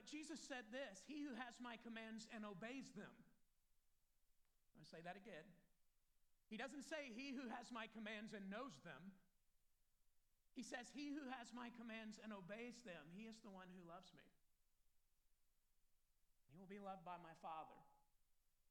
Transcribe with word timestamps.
But 0.00 0.08
Jesus 0.08 0.40
said 0.40 0.64
this 0.72 1.04
He 1.04 1.20
who 1.20 1.36
has 1.36 1.60
my 1.60 1.76
commands 1.84 2.24
and 2.32 2.40
obeys 2.48 2.88
them. 2.96 3.12
I 4.80 4.84
say 4.88 5.04
that 5.04 5.12
again. 5.12 5.44
He 6.48 6.56
doesn't 6.56 6.88
say, 6.88 7.12
He 7.12 7.36
who 7.36 7.44
has 7.52 7.68
my 7.68 7.84
commands 7.92 8.32
and 8.32 8.48
knows 8.48 8.80
them. 8.80 9.12
He 10.56 10.64
says, 10.64 10.88
He 10.96 11.12
who 11.12 11.20
has 11.36 11.52
my 11.52 11.68
commands 11.76 12.16
and 12.16 12.32
obeys 12.32 12.80
them, 12.80 13.12
he 13.12 13.28
is 13.28 13.44
the 13.44 13.52
one 13.52 13.68
who 13.76 13.84
loves 13.84 14.08
me. 14.16 14.24
He 16.48 16.56
will 16.56 16.72
be 16.72 16.80
loved 16.80 17.04
by 17.04 17.20
my 17.20 17.36
Father, 17.44 17.76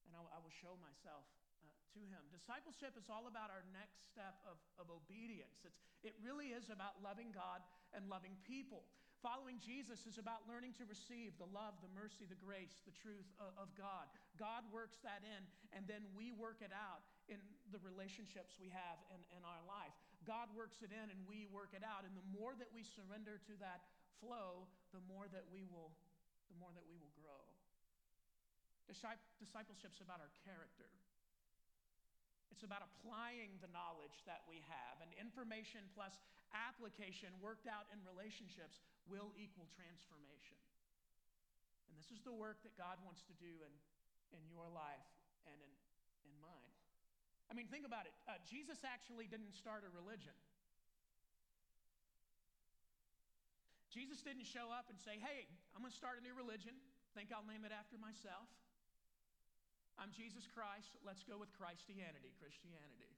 and 0.09 0.17
I 0.17 0.41
will 0.41 0.55
show 0.65 0.81
myself 0.81 1.29
uh, 1.61 1.69
to 1.93 2.01
him. 2.09 2.25
Discipleship 2.33 2.97
is 2.97 3.05
all 3.05 3.29
about 3.29 3.53
our 3.53 3.61
next 3.69 4.01
step 4.09 4.41
of, 4.49 4.57
of 4.81 4.89
obedience. 4.89 5.61
It's, 5.61 5.77
it 6.01 6.17
really 6.25 6.57
is 6.57 6.73
about 6.73 6.97
loving 7.05 7.29
God 7.29 7.61
and 7.93 8.09
loving 8.09 8.33
people. 8.49 8.89
Following 9.19 9.59
Jesus 9.59 10.07
is 10.07 10.15
about 10.15 10.47
learning 10.47 10.71
to 10.79 10.87
receive 10.87 11.35
the 11.35 11.49
love, 11.51 11.75
the 11.83 11.91
mercy, 11.91 12.23
the 12.23 12.39
grace, 12.39 12.79
the 12.87 12.95
truth 12.95 13.27
of, 13.35 13.67
God. 13.75 14.07
God 14.39 14.63
works 14.71 15.03
that 15.03 15.27
in, 15.27 15.43
and 15.75 15.83
then 15.91 16.07
we 16.15 16.31
work 16.31 16.63
it 16.63 16.71
out 16.71 17.03
in 17.27 17.35
the 17.75 17.83
relationships 17.83 18.55
we 18.63 18.71
have 18.71 18.95
in, 19.11 19.19
in 19.35 19.43
our 19.43 19.59
life. 19.67 19.91
God 20.23 20.47
works 20.55 20.79
it 20.79 20.95
in, 20.95 21.11
and 21.11 21.19
we 21.27 21.51
work 21.51 21.75
it 21.75 21.83
out. 21.83 22.07
And 22.07 22.15
the 22.15 22.23
more 22.31 22.55
that 22.55 22.71
we 22.71 22.87
surrender 22.87 23.43
to 23.43 23.53
that 23.59 23.91
flow, 24.23 24.71
the 24.95 25.03
more 25.11 25.27
that 25.35 25.43
we 25.51 25.67
will, 25.67 25.91
the 26.47 26.55
more 26.55 26.71
that 26.71 26.87
we 26.87 26.95
will 26.95 27.11
grow. 27.19 27.43
Discipleship's 28.87 29.99
about 29.99 30.23
our 30.23 30.31
character. 30.47 30.87
It's 32.49 32.65
about 32.65 32.83
applying 32.83 33.55
the 33.61 33.71
knowledge 33.71 34.25
that 34.25 34.43
we 34.49 34.61
have. 34.67 34.99
And 34.99 35.09
information 35.15 35.85
plus 35.93 36.17
application 36.51 37.29
worked 37.39 37.69
out 37.69 37.85
in 37.93 38.01
relationships 38.03 38.81
will 39.05 39.31
equal 39.37 39.69
transformation. 39.77 40.57
And 41.89 41.93
this 41.97 42.09
is 42.09 42.21
the 42.25 42.33
work 42.33 42.61
that 42.65 42.73
God 42.77 42.97
wants 43.05 43.25
to 43.29 43.35
do 43.37 43.53
in, 43.61 43.73
in 44.33 44.43
your 44.49 44.67
life 44.69 45.09
and 45.45 45.57
in, 45.57 45.71
in 46.25 46.33
mine. 46.41 46.73
I 47.49 47.57
mean, 47.57 47.65
think 47.69 47.85
about 47.85 48.05
it. 48.05 48.13
Uh, 48.29 48.37
Jesus 48.45 48.85
actually 48.85 49.25
didn't 49.25 49.57
start 49.57 49.81
a 49.81 49.91
religion. 49.93 50.37
Jesus 53.89 54.21
didn't 54.21 54.45
show 54.45 54.69
up 54.69 54.85
and 54.93 55.01
say, 55.01 55.17
hey, 55.17 55.49
I'm 55.73 55.81
going 55.81 55.89
to 55.89 55.97
start 55.97 56.21
a 56.21 56.23
new 56.23 56.37
religion. 56.37 56.77
Think 57.17 57.33
I'll 57.33 57.45
name 57.49 57.65
it 57.65 57.73
after 57.73 57.97
myself. 57.97 58.45
I'm 59.99 60.15
Jesus 60.15 60.47
Christ. 60.47 60.95
Let's 61.03 61.27
go 61.27 61.35
with 61.35 61.51
Christianity, 61.59 62.31
Christianity. 62.39 63.11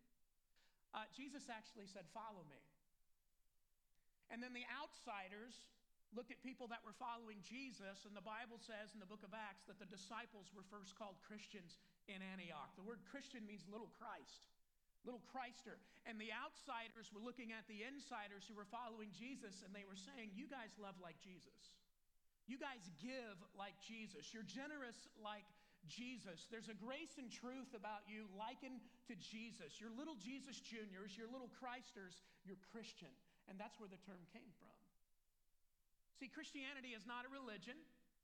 Uh, 0.97 1.05
Jesus 1.13 1.45
actually 1.47 1.85
said, 1.85 2.09
Follow 2.09 2.41
me. 2.49 2.57
And 4.33 4.41
then 4.41 4.57
the 4.57 4.65
outsiders 4.73 5.53
looked 6.11 6.33
at 6.33 6.41
people 6.43 6.67
that 6.67 6.83
were 6.83 6.95
following 6.97 7.39
Jesus, 7.45 8.03
and 8.03 8.11
the 8.11 8.23
Bible 8.23 8.59
says 8.59 8.91
in 8.91 8.99
the 8.99 9.07
book 9.07 9.23
of 9.23 9.31
Acts 9.31 9.63
that 9.69 9.79
the 9.79 9.87
disciples 9.87 10.51
were 10.51 10.67
first 10.67 10.97
called 10.97 11.15
Christians 11.23 11.79
in 12.11 12.19
Antioch. 12.19 12.73
The 12.75 12.83
word 12.83 12.99
Christian 13.07 13.47
means 13.47 13.63
little 13.71 13.91
Christ, 13.95 14.51
little 15.07 15.23
Christer. 15.31 15.79
And 16.03 16.19
the 16.19 16.33
outsiders 16.35 17.13
were 17.13 17.23
looking 17.23 17.55
at 17.55 17.63
the 17.71 17.87
insiders 17.87 18.43
who 18.49 18.57
were 18.57 18.67
following 18.67 19.13
Jesus, 19.15 19.63
and 19.63 19.71
they 19.71 19.87
were 19.87 19.99
saying, 19.99 20.33
You 20.33 20.49
guys 20.49 20.75
love 20.81 20.97
like 20.99 21.19
Jesus. 21.23 21.77
You 22.49 22.59
guys 22.59 22.83
give 22.99 23.37
like 23.55 23.77
Jesus. 23.79 24.33
You're 24.35 24.47
generous 24.47 25.07
like 25.15 25.47
Jesus. 25.87 26.45
There's 26.49 26.69
a 26.69 26.77
grace 26.77 27.17
and 27.17 27.31
truth 27.31 27.73
about 27.73 28.05
you 28.05 28.29
likened 28.37 28.81
to 29.09 29.15
Jesus. 29.17 29.81
You're 29.81 29.93
little 29.93 30.17
Jesus 30.19 30.61
Juniors, 30.61 31.17
you're 31.17 31.31
little 31.31 31.49
Christers, 31.57 32.21
you're 32.45 32.59
Christian. 32.73 33.11
And 33.49 33.57
that's 33.57 33.79
where 33.81 33.89
the 33.89 33.99
term 34.05 34.21
came 34.31 34.51
from. 34.61 34.77
See, 36.21 36.29
Christianity 36.29 36.93
is 36.93 37.09
not 37.09 37.25
a 37.25 37.31
religion. 37.33 37.75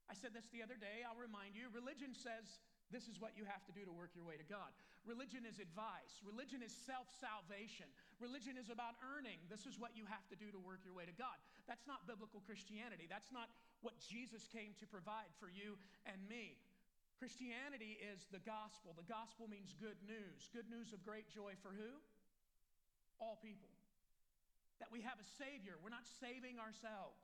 I 0.08 0.14
said 0.14 0.32
this 0.32 0.48
the 0.54 0.64
other 0.64 0.78
day. 0.78 1.04
I'll 1.04 1.18
remind 1.18 1.58
you. 1.58 1.68
Religion 1.74 2.16
says 2.16 2.62
this 2.88 3.04
is 3.10 3.20
what 3.20 3.36
you 3.36 3.44
have 3.44 3.60
to 3.68 3.74
do 3.76 3.84
to 3.84 3.92
work 3.92 4.16
your 4.16 4.24
way 4.24 4.40
to 4.40 4.46
God. 4.48 4.72
Religion 5.04 5.44
is 5.44 5.60
advice. 5.60 6.24
Religion 6.24 6.64
is 6.64 6.72
self 6.72 7.04
salvation. 7.20 7.84
Religion 8.16 8.56
is 8.56 8.72
about 8.72 8.96
earning. 9.04 9.36
This 9.52 9.68
is 9.68 9.76
what 9.76 9.92
you 9.92 10.08
have 10.08 10.24
to 10.32 10.36
do 10.40 10.48
to 10.48 10.60
work 10.60 10.80
your 10.88 10.96
way 10.96 11.04
to 11.04 11.12
God. 11.12 11.36
That's 11.68 11.84
not 11.84 12.08
biblical 12.08 12.40
Christianity. 12.48 13.04
That's 13.04 13.28
not 13.28 13.52
what 13.84 14.00
Jesus 14.00 14.48
came 14.48 14.72
to 14.80 14.88
provide 14.88 15.28
for 15.36 15.52
you 15.52 15.76
and 16.08 16.16
me. 16.32 16.56
Christianity 17.18 17.98
is 17.98 18.30
the 18.30 18.38
gospel. 18.46 18.94
The 18.94 19.06
gospel 19.10 19.50
means 19.50 19.74
good 19.82 19.98
news. 20.06 20.46
Good 20.54 20.70
news 20.70 20.94
of 20.94 21.02
great 21.02 21.26
joy 21.26 21.58
for 21.58 21.74
who? 21.74 21.98
All 23.18 23.42
people. 23.42 23.68
That 24.78 24.94
we 24.94 25.02
have 25.02 25.18
a 25.18 25.26
Savior. 25.34 25.74
We're 25.82 25.90
not 25.90 26.06
saving 26.22 26.62
ourselves. 26.62 27.18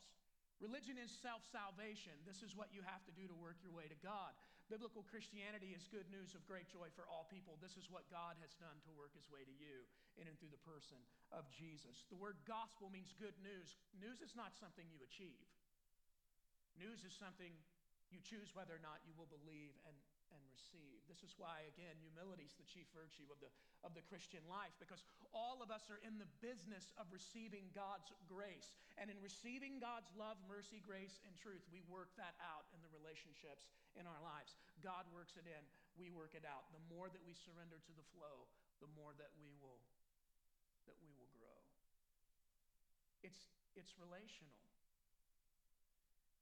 Religion 0.59 0.99
is 0.99 1.15
self 1.22 1.47
salvation. 1.47 2.15
This 2.27 2.43
is 2.43 2.59
what 2.59 2.75
you 2.75 2.83
have 2.83 3.06
to 3.06 3.15
do 3.15 3.31
to 3.31 3.37
work 3.38 3.62
your 3.62 3.71
way 3.71 3.87
to 3.87 3.99
God. 4.03 4.34
Biblical 4.66 5.06
Christianity 5.06 5.77
is 5.77 5.87
good 5.93 6.09
news 6.10 6.34
of 6.34 6.43
great 6.49 6.66
joy 6.66 6.91
for 6.99 7.06
all 7.06 7.31
people. 7.31 7.54
This 7.62 7.78
is 7.78 7.87
what 7.87 8.09
God 8.10 8.34
has 8.41 8.56
done 8.59 8.81
to 8.88 8.91
work 8.99 9.15
his 9.15 9.28
way 9.31 9.47
to 9.47 9.54
you 9.54 9.87
in 10.19 10.27
and 10.27 10.34
through 10.41 10.50
the 10.50 10.66
person 10.66 10.99
of 11.31 11.47
Jesus. 11.53 12.09
The 12.09 12.19
word 12.19 12.41
gospel 12.49 12.88
means 12.88 13.12
good 13.15 13.37
news. 13.44 13.77
News 13.94 14.25
is 14.25 14.33
not 14.34 14.56
something 14.56 14.88
you 14.91 14.99
achieve, 15.04 15.47
news 16.81 17.06
is 17.06 17.15
something 17.15 17.54
you 18.15 18.23
choose 18.23 18.55
whether 18.55 18.79
or 18.79 18.85
not 18.87 19.03
you 19.03 19.13
will 19.19 19.29
believe 19.29 19.75
and 19.85 19.99
and 20.35 20.43
receive. 20.51 20.99
This 21.07 21.23
is 21.23 21.39
why, 21.39 21.63
again, 21.71 21.95
humility 22.03 22.43
is 22.43 22.59
the 22.59 22.67
chief 22.67 22.91
virtue 22.91 23.27
of 23.31 23.39
the, 23.39 23.51
of 23.87 23.95
the 23.95 24.03
Christian 24.11 24.43
life 24.51 24.75
because 24.83 25.07
all 25.31 25.63
of 25.63 25.71
us 25.71 25.87
are 25.87 26.03
in 26.03 26.19
the 26.19 26.29
business 26.43 26.91
of 26.99 27.07
receiving 27.15 27.71
God's 27.71 28.11
grace. 28.27 28.75
And 28.99 29.07
in 29.11 29.19
receiving 29.23 29.79
God's 29.79 30.11
love, 30.19 30.39
mercy, 30.51 30.83
grace, 30.83 31.23
and 31.23 31.33
truth, 31.39 31.63
we 31.71 31.87
work 31.87 32.11
that 32.19 32.35
out 32.43 32.67
in 32.75 32.83
the 32.83 32.91
relationships 32.91 33.71
in 33.95 34.11
our 34.11 34.21
lives. 34.27 34.59
God 34.83 35.07
works 35.15 35.39
it 35.39 35.47
in, 35.47 35.63
we 35.95 36.11
work 36.11 36.35
it 36.35 36.43
out. 36.43 36.67
The 36.75 36.83
more 36.91 37.07
that 37.07 37.23
we 37.23 37.35
surrender 37.39 37.79
to 37.79 37.93
the 37.95 38.07
flow, 38.11 38.51
the 38.83 38.91
more 38.99 39.15
that 39.23 39.31
we 39.39 39.55
will, 39.63 39.79
that 40.91 40.99
we 40.99 41.11
will 41.15 41.31
grow. 41.39 41.59
It's, 43.23 43.55
it's 43.79 43.95
relational. 43.97 44.53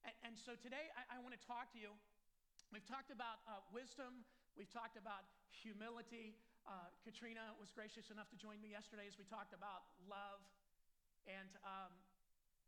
And, 0.02 0.14
and 0.30 0.34
so 0.38 0.58
today 0.58 0.90
I, 0.94 1.16
I 1.16 1.18
want 1.22 1.34
to 1.34 1.42
talk 1.46 1.72
to 1.74 1.80
you 1.80 1.94
We've 2.72 2.88
talked 2.88 3.12
about 3.12 3.44
uh, 3.44 3.60
wisdom, 3.68 4.24
we've 4.56 4.72
talked 4.72 4.96
about 4.96 5.28
humility. 5.52 6.40
Uh, 6.64 6.88
Katrina 7.04 7.52
was 7.60 7.68
gracious 7.68 8.08
enough 8.08 8.32
to 8.32 8.38
join 8.40 8.64
me 8.64 8.72
yesterday 8.72 9.04
as 9.04 9.20
we 9.20 9.28
talked 9.28 9.52
about 9.52 9.92
love. 10.08 10.40
And 11.28 11.52
um, 11.68 11.92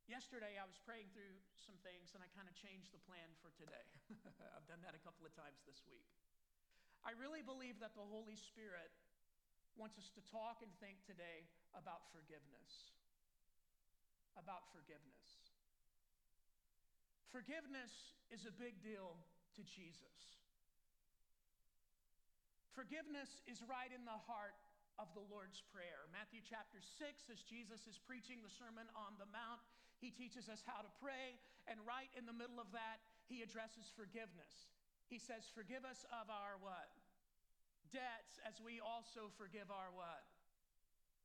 yesterday 0.05 0.61
I 0.61 0.69
was 0.69 0.77
praying 0.85 1.09
through 1.17 1.33
some 1.57 1.81
things 1.81 2.13
and 2.13 2.21
I 2.21 2.29
kind 2.37 2.45
of 2.45 2.53
changed 2.53 2.93
the 2.93 3.01
plan 3.09 3.33
for 3.41 3.49
today. 3.57 3.89
I've 4.61 4.69
done 4.69 4.85
that 4.85 4.93
a 4.93 5.01
couple 5.01 5.25
of 5.25 5.33
times 5.33 5.65
this 5.65 5.81
week. 5.89 6.05
I 7.01 7.17
really 7.17 7.41
believe 7.41 7.81
that 7.81 7.97
the 7.97 8.05
Holy 8.05 8.37
Spirit 8.37 8.93
wants 9.81 9.97
us 9.97 10.13
to 10.21 10.23
talk 10.29 10.61
and 10.61 10.69
think 10.85 11.01
today 11.09 11.49
about 11.73 12.13
forgiveness. 12.13 12.93
About 14.37 14.69
forgiveness. 14.69 15.44
Forgiveness 17.35 18.15
is 18.31 18.47
a 18.47 18.55
big 18.55 18.79
deal 18.79 19.19
to 19.59 19.67
Jesus. 19.67 20.39
Forgiveness 22.79 23.43
is 23.51 23.59
right 23.67 23.91
in 23.91 24.07
the 24.07 24.23
heart 24.31 24.55
of 25.03 25.11
the 25.19 25.27
Lord's 25.27 25.59
Prayer. 25.75 26.07
Matthew 26.15 26.47
chapter 26.47 26.79
6, 26.79 27.35
as 27.35 27.43
Jesus 27.43 27.91
is 27.91 27.99
preaching 27.99 28.39
the 28.39 28.55
Sermon 28.55 28.87
on 28.95 29.19
the 29.19 29.27
Mount, 29.35 29.59
he 29.99 30.15
teaches 30.15 30.47
us 30.47 30.63
how 30.63 30.79
to 30.79 30.93
pray, 31.03 31.35
and 31.67 31.83
right 31.83 32.07
in 32.15 32.23
the 32.23 32.39
middle 32.39 32.63
of 32.63 32.71
that, 32.71 33.03
he 33.27 33.43
addresses 33.43 33.91
forgiveness. 33.99 34.71
He 35.11 35.19
says, 35.19 35.51
Forgive 35.51 35.83
us 35.83 36.07
of 36.15 36.31
our 36.31 36.55
what? 36.63 36.95
Debts, 37.91 38.39
as 38.47 38.63
we 38.63 38.79
also 38.79 39.35
forgive 39.35 39.75
our 39.75 39.91
what? 39.91 40.23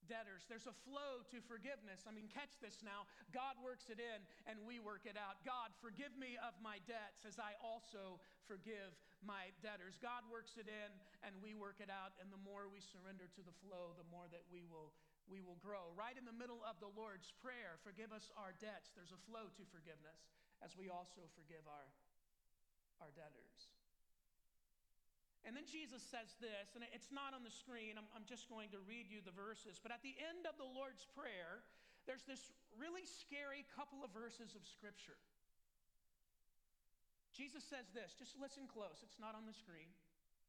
Debtors. 0.10 0.50
There's 0.50 0.66
a 0.66 0.74
flow 0.90 1.22
to 1.30 1.38
forgiveness. 1.46 2.10
I 2.10 2.12
mean, 2.12 2.26
catch 2.34 2.58
this 2.58 2.82
now. 2.82 3.06
God 3.30 3.56
works 3.62 3.94
it 3.94 4.02
in 4.02 4.20
and 4.50 4.58
we 4.66 4.82
work 4.82 5.06
it 5.06 5.14
out. 5.14 5.46
God, 5.46 5.70
forgive 5.78 6.12
me 6.18 6.42
of 6.42 6.58
my 6.60 6.82
debts 6.90 7.30
as 7.30 7.38
I 7.38 7.54
also 7.62 8.18
forgive 8.50 8.98
my 9.22 9.54
debtors. 9.62 10.02
God 10.02 10.26
works 10.34 10.58
it 10.58 10.66
in 10.66 10.92
and 11.22 11.38
we 11.40 11.54
work 11.54 11.78
it 11.78 11.94
out. 11.94 12.18
And 12.18 12.34
the 12.34 12.42
more 12.42 12.66
we 12.66 12.82
surrender 12.82 13.30
to 13.30 13.42
the 13.46 13.54
flow, 13.62 13.94
the 13.94 14.10
more 14.10 14.26
that 14.34 14.44
we 14.50 14.66
will. 14.66 14.92
We 15.30 15.46
will 15.46 15.62
grow. 15.62 15.94
Right 15.94 16.18
in 16.18 16.26
the 16.26 16.34
middle 16.34 16.66
of 16.66 16.82
the 16.82 16.90
Lord's 16.90 17.30
Prayer, 17.38 17.78
forgive 17.86 18.10
us 18.10 18.34
our 18.34 18.58
debts. 18.58 18.90
There's 18.98 19.14
a 19.14 19.22
flow 19.30 19.54
to 19.54 19.64
forgiveness 19.70 20.26
as 20.66 20.74
we 20.74 20.90
also 20.90 21.30
forgive 21.38 21.62
our, 21.70 21.86
our 22.98 23.14
debtors. 23.14 23.70
And 25.48 25.56
then 25.56 25.64
Jesus 25.64 26.04
says 26.04 26.36
this, 26.44 26.76
and 26.76 26.84
it's 26.92 27.10
not 27.16 27.32
on 27.32 27.48
the 27.48 27.54
screen. 27.54 27.96
I'm, 27.96 28.08
I'm, 28.12 28.28
just 28.28 28.52
going 28.52 28.70
to 28.76 28.82
read 28.84 29.08
you 29.08 29.24
the 29.24 29.34
verses. 29.34 29.80
But 29.80 29.96
at 29.96 30.04
the 30.04 30.14
end 30.20 30.44
of 30.44 30.60
the 30.60 30.68
Lord's 30.68 31.08
Prayer, 31.16 31.64
there's 32.04 32.28
this 32.28 32.52
really 32.76 33.08
scary 33.08 33.64
couple 33.72 34.04
of 34.04 34.12
verses 34.12 34.52
of 34.52 34.62
Scripture. 34.68 35.16
Jesus 37.32 37.64
says 37.64 37.88
this, 37.96 38.12
just 38.20 38.36
listen 38.36 38.68
close, 38.68 39.00
it's 39.00 39.16
not 39.16 39.32
on 39.32 39.48
the 39.48 39.56
screen. 39.56 39.88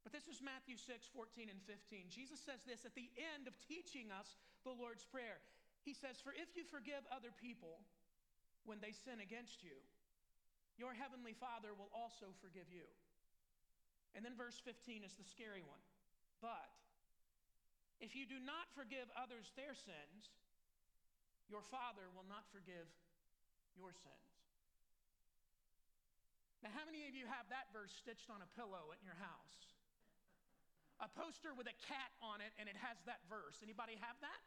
But 0.03 0.11
this 0.11 0.27
is 0.27 0.41
Matthew 0.43 0.81
6, 0.81 1.13
14 1.13 1.53
and 1.53 1.61
15. 1.69 2.11
Jesus 2.11 2.41
says 2.41 2.65
this 2.65 2.89
at 2.89 2.97
the 2.97 3.13
end 3.37 3.47
of 3.47 3.55
teaching 3.69 4.09
us 4.11 4.41
the 4.65 4.73
Lord's 4.73 5.05
Prayer. 5.07 5.39
He 5.85 5.93
says, 5.93 6.19
For 6.19 6.33
if 6.33 6.57
you 6.57 6.65
forgive 6.65 7.05
other 7.13 7.31
people 7.37 7.85
when 8.65 8.81
they 8.81 8.97
sin 8.97 9.21
against 9.21 9.61
you, 9.61 9.77
your 10.81 10.97
heavenly 10.97 11.37
Father 11.37 11.77
will 11.77 11.93
also 11.93 12.33
forgive 12.41 12.69
you. 12.73 12.89
And 14.15 14.27
then 14.27 14.35
verse 14.35 14.59
15 14.67 15.07
is 15.07 15.15
the 15.15 15.27
scary 15.27 15.63
one. 15.63 15.81
But 16.43 16.71
if 18.01 18.17
you 18.17 18.25
do 18.25 18.41
not 18.41 18.67
forgive 18.75 19.07
others 19.15 19.53
their 19.55 19.77
sins, 19.77 20.33
your 21.47 21.63
Father 21.69 22.09
will 22.17 22.27
not 22.27 22.49
forgive 22.51 22.89
your 23.77 23.93
sins. 23.93 24.31
Now, 26.61 26.71
how 26.77 26.85
many 26.85 27.09
of 27.09 27.17
you 27.17 27.25
have 27.25 27.49
that 27.49 27.73
verse 27.73 27.93
stitched 27.97 28.29
on 28.29 28.45
a 28.45 28.51
pillow 28.53 28.93
at 28.93 29.01
your 29.01 29.17
house? 29.17 29.57
A 31.01 31.09
poster 31.09 31.57
with 31.57 31.65
a 31.65 31.77
cat 31.89 32.13
on 32.21 32.45
it 32.45 32.53
and 32.61 32.69
it 32.69 32.77
has 32.77 33.01
that 33.09 33.25
verse. 33.33 33.57
Anybody 33.65 33.97
have 34.05 34.21
that? 34.21 34.43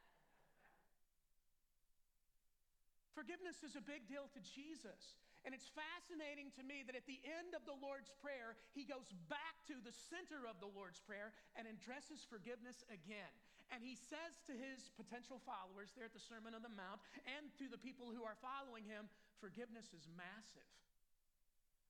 Forgiveness 3.17 3.61
is 3.65 3.73
a 3.73 3.81
big 3.81 4.05
deal 4.05 4.29
to 4.33 4.41
Jesus. 4.53 5.17
And 5.43 5.51
it's 5.51 5.67
fascinating 5.75 6.55
to 6.55 6.63
me 6.63 6.87
that 6.87 6.95
at 6.95 7.03
the 7.03 7.19
end 7.27 7.51
of 7.51 7.67
the 7.67 7.75
Lord's 7.75 8.15
Prayer, 8.23 8.55
he 8.71 8.87
goes 8.87 9.11
back 9.27 9.59
to 9.67 9.75
the 9.83 9.91
center 9.91 10.47
of 10.47 10.63
the 10.63 10.71
Lord's 10.71 11.03
Prayer 11.03 11.35
and 11.59 11.67
addresses 11.67 12.23
forgiveness 12.23 12.79
again. 12.87 13.31
And 13.75 13.83
he 13.83 13.99
says 13.99 14.39
to 14.47 14.55
his 14.55 14.87
potential 14.95 15.43
followers 15.43 15.91
there 15.97 16.07
at 16.07 16.15
the 16.15 16.23
Sermon 16.23 16.55
on 16.55 16.63
the 16.63 16.71
Mount 16.71 17.03
and 17.27 17.51
to 17.59 17.67
the 17.67 17.79
people 17.79 18.07
who 18.07 18.23
are 18.23 18.39
following 18.39 18.87
him, 18.87 19.11
forgiveness 19.43 19.91
is 19.91 20.07
massive. 20.15 20.67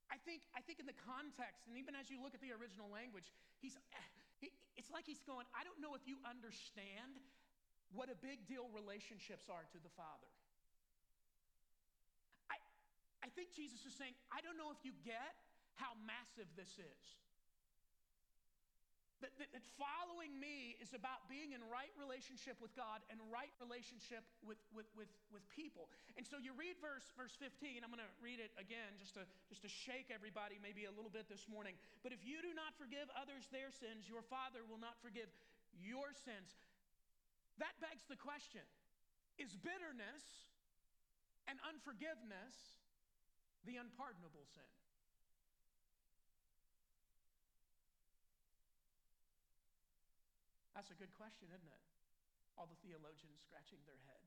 I 0.09 0.17
think, 0.25 0.45
I 0.57 0.61
think 0.61 0.81
in 0.81 0.89
the 0.89 0.97
context, 1.05 1.65
and 1.69 1.77
even 1.77 1.93
as 1.93 2.09
you 2.09 2.21
look 2.21 2.33
at 2.33 2.41
the 2.41 2.53
original 2.53 2.89
language, 2.89 3.29
he's, 3.61 3.77
he, 4.41 4.49
it's 4.77 4.89
like 4.89 5.05
he's 5.05 5.21
going, 5.25 5.45
I 5.53 5.65
don't 5.65 5.77
know 5.77 5.93
if 5.93 6.05
you 6.09 6.17
understand 6.25 7.21
what 7.93 8.09
a 8.09 8.17
big 8.17 8.45
deal 8.49 8.69
relationships 8.73 9.45
are 9.49 9.65
to 9.73 9.79
the 9.81 9.93
Father. 9.93 10.29
Think 13.33 13.53
Jesus 13.53 13.81
is 13.85 13.93
saying, 13.97 14.13
I 14.29 14.41
don't 14.45 14.57
know 14.57 14.69
if 14.69 14.81
you 14.85 14.93
get 15.01 15.33
how 15.81 15.97
massive 16.05 16.49
this 16.53 16.69
is. 16.77 17.03
That, 19.23 19.31
that, 19.39 19.55
that, 19.55 19.63
following 19.79 20.35
me 20.35 20.75
is 20.83 20.91
about 20.91 21.31
being 21.31 21.55
in 21.55 21.63
right 21.71 21.95
relationship 21.95 22.59
with 22.59 22.75
God 22.75 22.99
and 23.07 23.15
right 23.31 23.55
relationship 23.55 24.19
with, 24.43 24.59
with, 24.75 24.83
with, 24.99 25.07
with 25.31 25.47
people. 25.47 25.87
And 26.19 26.27
so 26.27 26.43
you 26.43 26.51
read 26.51 26.75
verse, 26.83 27.07
verse 27.15 27.31
15. 27.39 27.87
I'm 27.87 27.87
going 27.87 28.03
to 28.03 28.13
read 28.19 28.43
it 28.43 28.51
again 28.59 28.99
just 28.99 29.15
to, 29.15 29.23
just 29.47 29.63
to 29.63 29.71
shake 29.71 30.11
everybody 30.11 30.59
maybe 30.59 30.91
a 30.91 30.93
little 30.93 31.07
bit 31.07 31.31
this 31.31 31.47
morning. 31.47 31.79
But 32.03 32.11
if 32.11 32.19
you 32.27 32.43
do 32.43 32.51
not 32.51 32.75
forgive 32.75 33.07
others 33.15 33.47
their 33.47 33.71
sins, 33.71 34.11
your 34.11 34.27
Father 34.27 34.59
will 34.67 34.81
not 34.83 34.99
forgive 34.99 35.31
your 35.79 36.11
sins. 36.11 36.51
That 37.63 37.79
begs 37.79 38.03
the 38.11 38.19
question 38.19 38.67
Is 39.39 39.55
bitterness 39.55 40.51
and 41.47 41.63
unforgiveness 41.63 42.82
the 43.63 43.79
unpardonable 43.79 44.43
sin. 44.51 44.67
That's 50.73 50.89
a 50.89 50.97
good 50.97 51.13
question, 51.15 51.47
isn't 51.53 51.69
it? 51.69 51.83
All 52.57 52.67
the 52.67 52.77
theologians 52.83 53.39
scratching 53.45 53.79
their 53.85 53.99
head. 54.09 54.23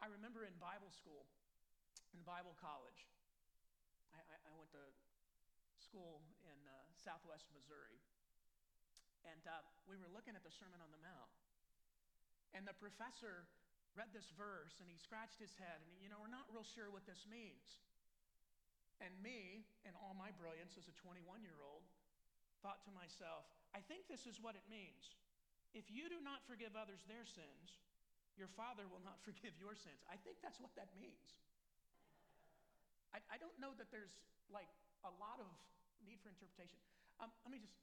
I 0.00 0.06
remember 0.08 0.46
in 0.46 0.54
Bible 0.62 0.88
school, 0.94 1.26
in 2.14 2.22
Bible 2.22 2.54
college, 2.60 3.08
I, 4.14 4.20
I, 4.20 4.36
I 4.46 4.50
went 4.54 4.70
to 4.72 4.84
school 5.80 6.22
in 6.46 6.58
uh, 6.64 6.74
southwest 6.96 7.50
Missouri, 7.52 7.98
and 9.26 9.42
uh, 9.44 9.64
we 9.90 9.98
were 9.98 10.08
looking 10.12 10.38
at 10.38 10.44
the 10.46 10.54
Sermon 10.54 10.78
on 10.80 10.88
the 10.94 11.02
Mount. 11.02 11.32
And 12.54 12.62
the 12.62 12.76
professor 12.78 13.50
read 13.94 14.10
this 14.10 14.30
verse 14.34 14.78
and 14.82 14.86
he 14.90 14.98
scratched 14.98 15.38
his 15.38 15.54
head 15.58 15.78
and, 15.86 15.90
you 16.02 16.10
know, 16.10 16.18
we're 16.18 16.32
not 16.32 16.46
real 16.50 16.66
sure 16.66 16.90
what 16.90 17.06
this 17.06 17.22
means. 17.30 17.82
And 19.02 19.10
me, 19.22 19.66
in 19.82 19.94
all 19.98 20.14
my 20.14 20.30
brilliance 20.38 20.78
as 20.78 20.86
a 20.86 20.94
21 21.02 21.42
year 21.42 21.58
old, 21.62 21.82
thought 22.62 22.82
to 22.86 22.92
myself, 22.94 23.46
I 23.74 23.82
think 23.82 24.06
this 24.06 24.26
is 24.26 24.38
what 24.38 24.54
it 24.54 24.66
means. 24.70 25.14
If 25.74 25.90
you 25.90 26.06
do 26.06 26.22
not 26.22 26.46
forgive 26.46 26.78
others 26.78 27.02
their 27.10 27.26
sins, 27.26 27.82
your 28.38 28.50
Father 28.54 28.86
will 28.86 29.02
not 29.02 29.18
forgive 29.26 29.54
your 29.58 29.74
sins. 29.74 29.98
I 30.10 30.18
think 30.22 30.38
that's 30.42 30.58
what 30.62 30.74
that 30.78 30.90
means. 30.94 31.42
I, 33.14 33.22
I 33.30 33.36
don't 33.38 33.54
know 33.62 33.74
that 33.78 33.90
there's 33.94 34.14
like 34.50 34.70
a 35.06 35.12
lot 35.22 35.38
of 35.38 35.46
need 36.02 36.18
for 36.22 36.30
interpretation. 36.30 36.78
Um, 37.22 37.30
let 37.46 37.50
me 37.54 37.62
just, 37.62 37.74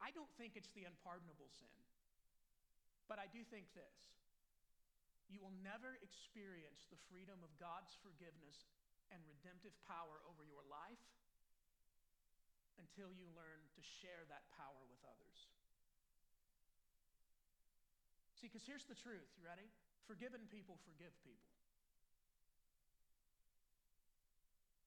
I 0.00 0.12
don't 0.16 0.30
think 0.40 0.56
it's 0.56 0.72
the 0.72 0.88
unpardonable 0.88 1.48
sin, 1.52 1.76
but 3.04 3.20
I 3.20 3.28
do 3.28 3.44
think 3.44 3.68
this 3.76 4.16
you 5.28 5.44
will 5.44 5.54
never 5.60 6.00
experience 6.00 6.88
the 6.88 7.00
freedom 7.12 7.40
of 7.44 7.52
God's 7.60 7.92
forgiveness 8.00 8.64
and 9.12 9.20
redemptive 9.28 9.76
power 9.84 10.24
over 10.28 10.44
your 10.44 10.64
life 10.68 11.00
until 12.80 13.12
you 13.12 13.28
learn 13.36 13.60
to 13.76 13.82
share 13.84 14.24
that 14.32 14.48
power 14.56 14.82
with 14.88 15.00
others. 15.04 15.38
See, 18.40 18.48
because 18.48 18.64
here's 18.64 18.88
the 18.88 18.96
truth. 18.96 19.28
You 19.36 19.44
ready? 19.44 19.68
Forgiven 20.08 20.46
people 20.48 20.80
forgive 20.88 21.12
people. 21.20 21.52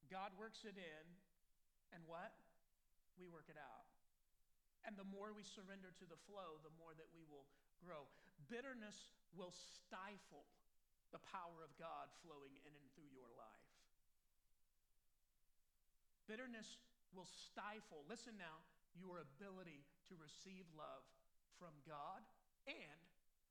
God 0.09 0.35
works 0.35 0.67
it 0.67 0.75
in, 0.75 1.05
and 1.95 2.03
what? 2.03 2.35
We 3.15 3.31
work 3.31 3.47
it 3.47 3.55
out. 3.55 3.87
And 4.83 4.97
the 4.97 5.07
more 5.07 5.31
we 5.31 5.45
surrender 5.45 5.93
to 6.01 6.05
the 6.09 6.19
flow, 6.27 6.59
the 6.65 6.73
more 6.75 6.91
that 6.97 7.07
we 7.15 7.23
will 7.29 7.47
grow. 7.79 8.09
Bitterness 8.49 8.97
will 9.35 9.53
stifle 9.53 10.47
the 11.11 11.21
power 11.31 11.59
of 11.61 11.71
God 11.75 12.07
flowing 12.23 12.55
in 12.63 12.71
and 12.71 12.87
through 12.95 13.11
your 13.11 13.27
life. 13.35 13.67
Bitterness 16.31 16.79
will 17.11 17.27
stifle, 17.27 18.07
listen 18.07 18.39
now, 18.39 18.63
your 18.95 19.19
ability 19.19 19.83
to 20.07 20.15
receive 20.15 20.63
love 20.71 21.03
from 21.59 21.75
God 21.83 22.23
and 22.67 22.99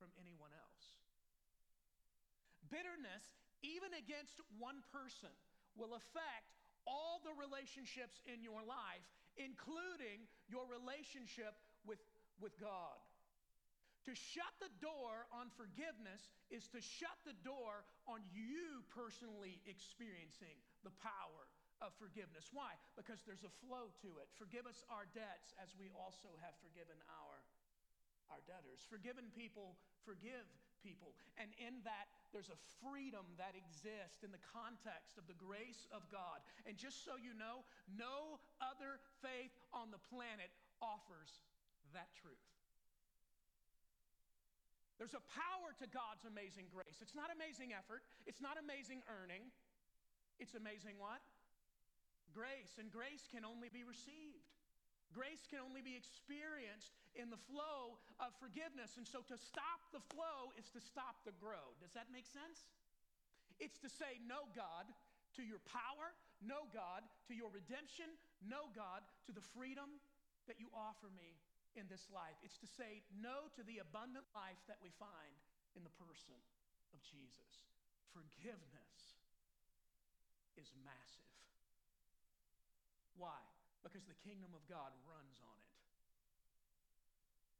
from 0.01 0.09
anyone 0.17 0.49
else. 0.53 0.97
Bitterness, 2.73 3.21
even 3.61 3.93
against 3.93 4.41
one 4.57 4.81
person, 4.89 5.33
will 5.77 5.93
affect 5.93 6.57
all 6.89 7.21
the 7.21 7.37
relationships 7.37 8.17
in 8.25 8.41
your 8.41 8.65
life, 8.65 9.05
including 9.37 10.25
your 10.49 10.65
relationship 10.65 11.53
with, 11.85 12.01
with 12.41 12.57
God. 12.57 12.97
To 14.09 14.13
shut 14.17 14.49
the 14.57 14.73
door 14.81 15.29
on 15.29 15.53
forgiveness 15.53 16.33
is 16.49 16.65
to 16.73 16.81
shut 16.81 17.13
the 17.21 17.37
door 17.45 17.85
on 18.09 18.25
you 18.33 18.81
personally 18.89 19.61
experiencing 19.69 20.57
the 20.81 20.93
power 21.05 21.45
of 21.81 21.93
forgiveness. 22.01 22.49
Why? 22.49 22.73
Because 22.97 23.21
there's 23.25 23.45
a 23.45 23.53
flow 23.61 23.93
to 24.01 24.09
it. 24.21 24.29
Forgive 24.37 24.65
us 24.65 24.81
our 24.89 25.05
debts 25.13 25.53
as 25.61 25.73
we 25.77 25.93
also 25.93 26.33
have 26.41 26.57
forgiven 26.61 26.97
our, 27.09 27.37
our 28.33 28.41
debtors. 28.49 28.85
Forgiven 28.89 29.29
people 29.37 29.77
forgive 30.01 30.49
people. 30.81 31.13
And 31.37 31.53
in 31.61 31.81
that, 31.85 32.09
there's 32.33 32.49
a 32.49 32.57
freedom 32.81 33.25
that 33.37 33.53
exists 33.53 34.25
in 34.25 34.33
the 34.33 34.41
context 34.49 35.17
of 35.17 35.29
the 35.29 35.37
grace 35.37 35.85
of 35.93 36.05
God. 36.09 36.41
And 36.65 36.73
just 36.73 37.05
so 37.05 37.17
you 37.21 37.37
know, 37.37 37.65
no 37.93 38.41
other 38.61 38.97
faith 39.21 39.53
on 39.73 39.93
the 39.93 40.01
planet 40.09 40.49
offers 40.81 41.45
that 41.93 42.09
truth. 42.17 42.41
There's 45.01 45.17
a 45.17 45.25
power 45.33 45.73
to 45.81 45.89
God's 45.89 46.29
amazing 46.29 46.69
grace. 46.69 47.01
It's 47.01 47.17
not 47.17 47.33
amazing 47.33 47.73
effort, 47.73 48.05
it's 48.29 48.37
not 48.37 48.61
amazing 48.61 49.01
earning. 49.09 49.49
It's 50.37 50.53
amazing 50.53 51.01
what? 51.01 51.25
Grace. 52.37 52.77
And 52.77 52.93
grace 52.93 53.25
can 53.25 53.41
only 53.41 53.73
be 53.73 53.81
received. 53.81 54.45
Grace 55.09 55.41
can 55.49 55.57
only 55.57 55.81
be 55.81 55.97
experienced 55.97 56.93
in 57.17 57.33
the 57.33 57.41
flow 57.49 57.97
of 58.21 58.29
forgiveness. 58.37 59.01
And 59.01 59.09
so 59.09 59.25
to 59.25 59.41
stop 59.41 59.89
the 59.89 60.05
flow 60.13 60.53
is 60.53 60.69
to 60.77 60.81
stop 60.81 61.25
the 61.25 61.33
grow. 61.41 61.73
Does 61.81 61.97
that 61.97 62.13
make 62.13 62.29
sense? 62.29 62.69
It's 63.57 63.81
to 63.81 63.89
say, 63.89 64.21
No, 64.21 64.45
God, 64.53 64.85
to 65.37 65.41
your 65.41 65.65
power, 65.65 66.13
no, 66.45 66.69
God, 66.69 67.01
to 67.25 67.33
your 67.33 67.49
redemption, 67.49 68.13
no, 68.45 68.69
God, 68.77 69.01
to 69.25 69.33
the 69.33 69.41
freedom 69.57 69.97
that 70.45 70.61
you 70.61 70.69
offer 70.77 71.09
me 71.09 71.41
in 71.75 71.87
this 71.87 72.03
life. 72.11 72.35
It's 72.43 72.59
to 72.59 72.69
say 72.69 73.03
no 73.15 73.47
to 73.55 73.63
the 73.63 73.79
abundant 73.79 74.27
life 74.35 74.59
that 74.67 74.79
we 74.83 74.91
find 74.99 75.35
in 75.75 75.83
the 75.83 75.95
person 75.95 76.37
of 76.91 76.99
Jesus. 77.03 77.71
Forgiveness 78.11 79.19
is 80.59 80.67
massive. 80.83 81.31
Why? 83.15 83.39
Because 83.83 84.03
the 84.05 84.19
kingdom 84.25 84.51
of 84.51 84.63
God 84.67 84.91
runs 85.07 85.39
on 85.41 85.59
it. 85.63 85.79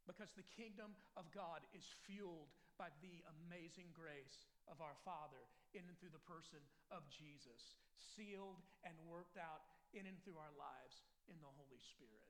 Because 0.09 0.33
the 0.35 0.47
kingdom 0.57 0.91
of 1.15 1.29
God 1.31 1.63
is 1.71 1.87
fueled 2.03 2.51
by 2.75 2.91
the 2.99 3.21
amazing 3.39 3.93
grace 3.93 4.49
of 4.67 4.81
our 4.81 4.97
Father 5.05 5.45
in 5.71 5.85
and 5.87 5.95
through 6.01 6.11
the 6.11 6.27
person 6.27 6.59
of 6.91 7.05
Jesus, 7.07 7.77
sealed 7.95 8.59
and 8.83 8.97
worked 9.07 9.39
out 9.39 9.63
in 9.95 10.09
and 10.09 10.17
through 10.25 10.41
our 10.41 10.51
lives 10.57 11.05
in 11.31 11.37
the 11.39 11.53
Holy 11.55 11.79
Spirit. 11.79 12.27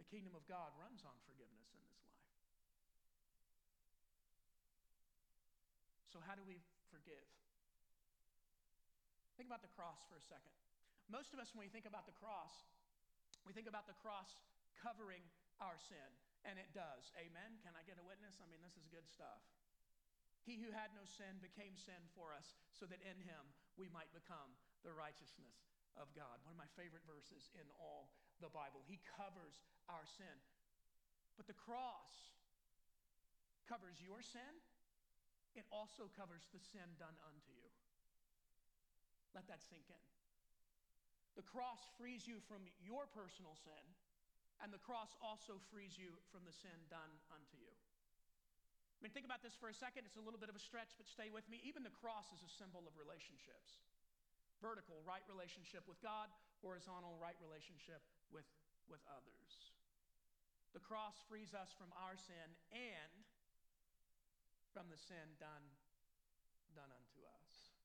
The 0.00 0.06
kingdom 0.08 0.36
of 0.36 0.44
God 0.48 0.72
runs 0.76 1.04
on 1.04 1.16
forgiveness 1.24 1.68
in 1.72 1.80
this 1.84 1.96
life. 2.04 2.22
So, 6.12 6.20
how 6.20 6.36
do 6.36 6.44
we 6.44 6.60
forgive? 6.92 7.28
Think 9.40 9.48
about 9.48 9.64
the 9.64 9.72
cross 9.72 10.04
for 10.06 10.20
a 10.20 10.24
second. 10.24 10.52
Most 11.08 11.32
of 11.32 11.40
us, 11.40 11.52
when 11.52 11.64
we 11.66 11.72
think 11.72 11.88
about 11.88 12.04
the 12.04 12.16
cross, 12.16 12.68
we 13.48 13.56
think 13.56 13.66
about 13.66 13.88
the 13.88 13.96
cross 14.04 14.36
covering 14.78 15.24
our 15.58 15.78
sin, 15.78 16.08
and 16.44 16.58
it 16.58 16.70
does. 16.76 17.10
Amen? 17.18 17.58
Can 17.62 17.74
I 17.74 17.82
get 17.86 17.98
a 17.98 18.06
witness? 18.06 18.38
I 18.42 18.46
mean, 18.50 18.60
this 18.62 18.76
is 18.76 18.86
good 18.90 19.06
stuff. 19.08 19.42
He 20.42 20.58
who 20.58 20.74
had 20.74 20.90
no 20.94 21.06
sin 21.06 21.38
became 21.38 21.78
sin 21.78 22.02
for 22.18 22.34
us 22.34 22.58
so 22.74 22.82
that 22.90 22.98
in 23.06 23.14
him 23.22 23.44
we 23.78 23.86
might 23.94 24.10
become 24.10 24.50
the 24.82 24.90
righteousness 24.90 25.70
of 25.94 26.10
God. 26.18 26.42
One 26.42 26.58
of 26.58 26.60
my 26.60 26.70
favorite 26.74 27.06
verses 27.06 27.46
in 27.54 27.66
all 27.78 28.10
the 28.42 28.50
Bible. 28.50 28.82
He 28.90 28.98
covers 29.14 29.62
our 29.86 30.02
sin. 30.18 30.36
But 31.38 31.46
the 31.46 31.56
cross 31.56 32.34
covers 33.70 33.96
your 34.02 34.20
sin, 34.20 34.52
it 35.54 35.64
also 35.70 36.10
covers 36.18 36.44
the 36.50 36.60
sin 36.60 36.84
done 36.98 37.14
unto 37.24 37.50
you. 37.54 37.70
Let 39.32 39.48
that 39.48 39.62
sink 39.64 39.88
in. 39.88 40.04
The 41.38 41.46
cross 41.46 41.80
frees 41.96 42.28
you 42.28 42.44
from 42.44 42.68
your 42.84 43.08
personal 43.08 43.56
sin, 43.56 43.84
and 44.60 44.68
the 44.68 44.82
cross 44.82 45.16
also 45.24 45.56
frees 45.72 45.96
you 45.96 46.12
from 46.28 46.44
the 46.44 46.52
sin 46.52 46.76
done 46.92 47.08
unto 47.32 47.56
you. 47.56 47.72
I 47.72 48.98
mean, 49.00 49.16
think 49.16 49.24
about 49.24 49.40
this 49.40 49.56
for 49.56 49.72
a 49.72 49.74
second. 49.74 50.04
It's 50.04 50.20
a 50.20 50.22
little 50.22 50.38
bit 50.38 50.52
of 50.52 50.54
a 50.54 50.62
stretch, 50.62 50.92
but 51.00 51.08
stay 51.08 51.32
with 51.32 51.48
me. 51.48 51.58
Even 51.64 51.82
the 51.82 51.94
cross 51.96 52.28
is 52.30 52.44
a 52.44 52.52
symbol 52.60 52.84
of 52.84 52.92
relationships 53.00 53.82
vertical, 54.62 55.02
right 55.02 55.26
relationship 55.26 55.82
with 55.90 55.98
God, 55.98 56.30
horizontal, 56.62 57.18
right 57.18 57.34
relationship 57.42 57.98
with, 58.32 58.48
with 58.88 59.04
others. 59.12 59.72
The 60.72 60.80
cross 60.80 61.20
frees 61.28 61.52
us 61.52 61.76
from 61.76 61.92
our 62.00 62.16
sin 62.16 62.48
and 62.72 63.12
from 64.72 64.88
the 64.88 64.96
sin 64.96 65.36
done, 65.36 65.64
done 66.72 66.88
unto 66.88 67.20
us. 67.28 67.76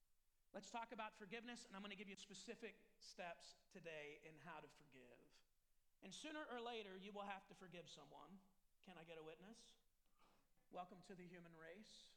Let's 0.55 0.71
talk 0.71 0.95
about 0.95 1.11
forgiveness, 1.19 1.67
and 1.67 1.75
I'm 1.75 1.83
going 1.83 1.91
to 1.91 1.99
give 1.99 2.07
you 2.07 2.15
specific 2.15 2.79
steps 3.03 3.59
today 3.75 4.23
in 4.23 4.31
how 4.47 4.63
to 4.63 4.69
forgive. 4.79 5.19
And 5.99 6.15
sooner 6.15 6.47
or 6.47 6.63
later, 6.63 6.95
you 6.95 7.11
will 7.11 7.27
have 7.27 7.43
to 7.51 7.55
forgive 7.59 7.91
someone. 7.91 8.31
Can 8.87 8.95
I 8.95 9.03
get 9.03 9.19
a 9.19 9.25
witness? 9.27 9.59
Welcome 10.71 11.03
to 11.11 11.13
the 11.19 11.27
human 11.27 11.51
race. 11.59 12.07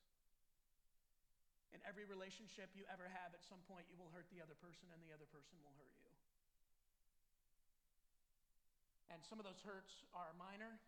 In 1.75 1.83
every 1.83 2.07
relationship 2.07 2.71
you 2.79 2.87
ever 2.87 3.11
have, 3.11 3.35
at 3.35 3.43
some 3.43 3.63
point, 3.67 3.91
you 3.91 3.99
will 3.99 4.15
hurt 4.15 4.31
the 4.31 4.39
other 4.39 4.55
person, 4.59 4.87
and 4.95 5.03
the 5.03 5.11
other 5.11 5.27
person 5.35 5.59
will 5.67 5.75
hurt 5.75 5.95
you. 6.07 6.15
And 9.11 9.19
some 9.27 9.43
of 9.43 9.45
those 9.45 9.59
hurts 9.67 10.07
are 10.15 10.31
minor, 10.39 10.79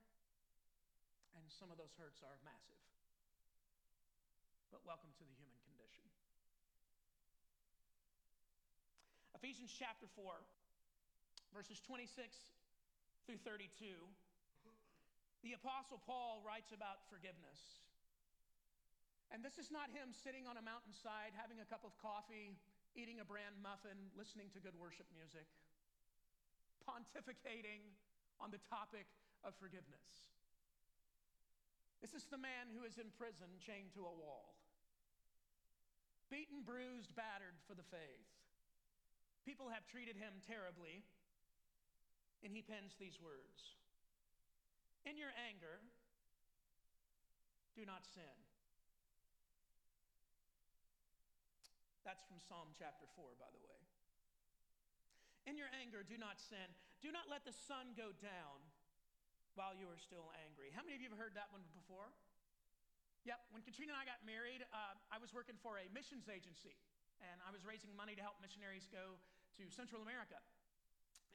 and 1.34 1.44
some 1.50 1.74
of 1.74 1.76
those 1.76 1.90
hurts 1.98 2.22
are 2.22 2.38
massive. 2.46 2.78
But 4.70 4.86
welcome 4.86 5.10
to 5.18 5.24
the 5.26 5.34
human 5.36 5.58
condition. 5.66 6.06
Ephesians 9.34 9.74
chapter 9.74 10.06
4, 10.14 10.38
verses 11.50 11.82
26 11.82 12.14
through 13.26 13.42
32 13.42 13.98
the 15.42 15.58
Apostle 15.58 15.98
Paul 16.06 16.38
writes 16.46 16.70
about 16.70 17.02
forgiveness. 17.10 17.82
And 19.34 19.42
this 19.42 19.58
is 19.58 19.74
not 19.74 19.90
him 19.90 20.14
sitting 20.14 20.46
on 20.46 20.54
a 20.54 20.62
mountainside, 20.62 21.34
having 21.34 21.58
a 21.58 21.66
cup 21.66 21.82
of 21.82 21.90
coffee, 21.98 22.54
eating 22.94 23.18
a 23.18 23.26
bran 23.26 23.50
muffin, 23.58 23.98
listening 24.14 24.54
to 24.54 24.62
good 24.62 24.78
worship 24.78 25.10
music, 25.10 25.50
pontificating 26.86 27.82
on 28.42 28.50
the 28.50 28.60
topic 28.66 29.06
of 29.46 29.54
forgiveness. 29.56 30.34
This 32.02 32.18
is 32.18 32.26
the 32.26 32.42
man 32.42 32.66
who 32.74 32.82
is 32.82 32.98
in 32.98 33.14
prison, 33.14 33.62
chained 33.62 33.94
to 33.94 34.02
a 34.02 34.18
wall, 34.18 34.58
beaten, 36.26 36.66
bruised, 36.66 37.14
battered 37.14 37.54
for 37.70 37.78
the 37.78 37.86
faith. 37.86 38.26
People 39.46 39.70
have 39.70 39.86
treated 39.86 40.18
him 40.18 40.42
terribly, 40.42 41.06
and 42.42 42.50
he 42.50 42.66
pens 42.66 42.98
these 42.98 43.22
words 43.22 43.78
in 45.04 45.18
your 45.18 45.34
anger, 45.50 45.82
do 47.74 47.82
not 47.82 48.06
sin. 48.06 48.36
That's 52.06 52.22
from 52.26 52.38
Psalm 52.38 52.74
chapter 52.78 53.06
4, 53.14 53.38
by 53.38 53.50
the 53.50 53.62
way. 53.62 53.81
In 55.46 55.58
your 55.58 55.70
anger, 55.82 56.06
do 56.06 56.14
not 56.14 56.38
sin. 56.38 56.64
Do 57.02 57.10
not 57.10 57.26
let 57.26 57.42
the 57.42 57.54
sun 57.66 57.98
go 57.98 58.14
down 58.22 58.58
while 59.58 59.74
you 59.74 59.90
are 59.90 59.98
still 59.98 60.30
angry. 60.46 60.70
How 60.70 60.86
many 60.86 60.94
of 60.94 61.02
you 61.02 61.10
have 61.10 61.18
heard 61.18 61.34
that 61.34 61.50
one 61.50 61.66
before? 61.74 62.08
Yep, 63.26 63.38
when 63.54 63.62
Katrina 63.62 63.94
and 63.94 64.00
I 64.00 64.06
got 64.06 64.22
married, 64.26 64.66
uh, 64.70 64.98
I 65.10 65.18
was 65.18 65.30
working 65.30 65.54
for 65.62 65.78
a 65.78 65.86
missions 65.94 66.26
agency, 66.26 66.74
and 67.22 67.38
I 67.46 67.54
was 67.54 67.62
raising 67.62 67.90
money 67.94 68.18
to 68.18 68.22
help 68.22 68.42
missionaries 68.42 68.90
go 68.90 69.18
to 69.58 69.62
Central 69.70 70.02
America. 70.02 70.38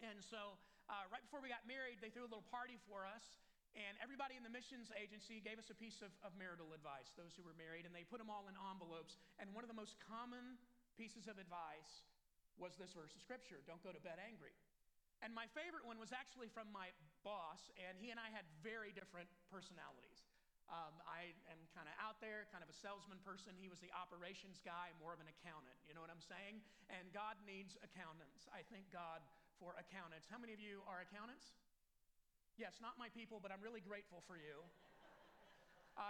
And 0.03 0.19
so, 0.19 0.59
uh, 0.91 1.07
right 1.07 1.23
before 1.23 1.39
we 1.39 1.47
got 1.47 1.63
married, 1.63 2.03
they 2.03 2.11
threw 2.11 2.27
a 2.27 2.31
little 2.31 2.47
party 2.47 2.75
for 2.87 3.07
us, 3.07 3.39
and 3.75 3.95
everybody 4.03 4.35
in 4.35 4.43
the 4.43 4.51
missions 4.51 4.91
agency 4.99 5.39
gave 5.39 5.59
us 5.59 5.71
a 5.71 5.77
piece 5.77 6.03
of, 6.03 6.11
of 6.27 6.35
marital 6.35 6.75
advice, 6.75 7.11
those 7.15 7.35
who 7.39 7.43
were 7.43 7.55
married, 7.55 7.87
and 7.87 7.95
they 7.95 8.03
put 8.03 8.19
them 8.19 8.31
all 8.31 8.47
in 8.51 8.55
envelopes. 8.55 9.15
And 9.39 9.51
one 9.55 9.63
of 9.63 9.71
the 9.71 9.77
most 9.77 9.95
common 10.03 10.59
pieces 10.99 11.29
of 11.31 11.39
advice 11.39 12.03
was 12.57 12.75
this 12.77 12.93
verse 12.93 13.13
of 13.13 13.21
scripture 13.21 13.61
don't 13.65 13.81
go 13.81 13.93
to 13.93 14.01
bed 14.01 14.17
angry. 14.21 14.53
And 15.25 15.33
my 15.33 15.49
favorite 15.57 15.81
one 15.81 15.97
was 15.97 16.13
actually 16.13 16.45
from 16.53 16.69
my 16.69 16.93
boss, 17.25 17.73
and 17.81 17.97
he 17.97 18.13
and 18.13 18.21
I 18.21 18.29
had 18.29 18.45
very 18.61 18.93
different 18.93 19.25
personalities. 19.49 20.21
Um, 20.69 20.99
I 21.07 21.31
am 21.47 21.57
kind 21.73 21.87
of 21.87 21.95
out 21.97 22.19
there, 22.19 22.45
kind 22.51 22.61
of 22.61 22.69
a 22.69 22.75
salesman 22.75 23.17
person. 23.23 23.55
He 23.57 23.71
was 23.71 23.79
the 23.79 23.89
operations 23.95 24.59
guy, 24.61 24.91
more 24.99 25.15
of 25.15 25.23
an 25.23 25.31
accountant. 25.31 25.79
You 25.87 25.95
know 25.95 26.03
what 26.03 26.11
I'm 26.11 26.21
saying? 26.21 26.59
And 26.91 27.07
God 27.15 27.39
needs 27.47 27.79
accountants. 27.79 28.45
I 28.51 28.67
thank 28.67 28.85
God 28.91 29.23
for 29.57 29.79
accountants. 29.79 30.27
How 30.27 30.37
many 30.37 30.51
of 30.53 30.61
you 30.61 30.83
are 30.85 31.01
accountants? 31.01 31.55
Yes, 32.59 32.77
not 32.83 32.99
my 32.99 33.07
people, 33.15 33.39
but 33.39 33.49
I'm 33.49 33.63
really 33.63 33.81
grateful 33.81 34.21
for 34.27 34.35
you. 34.35 34.65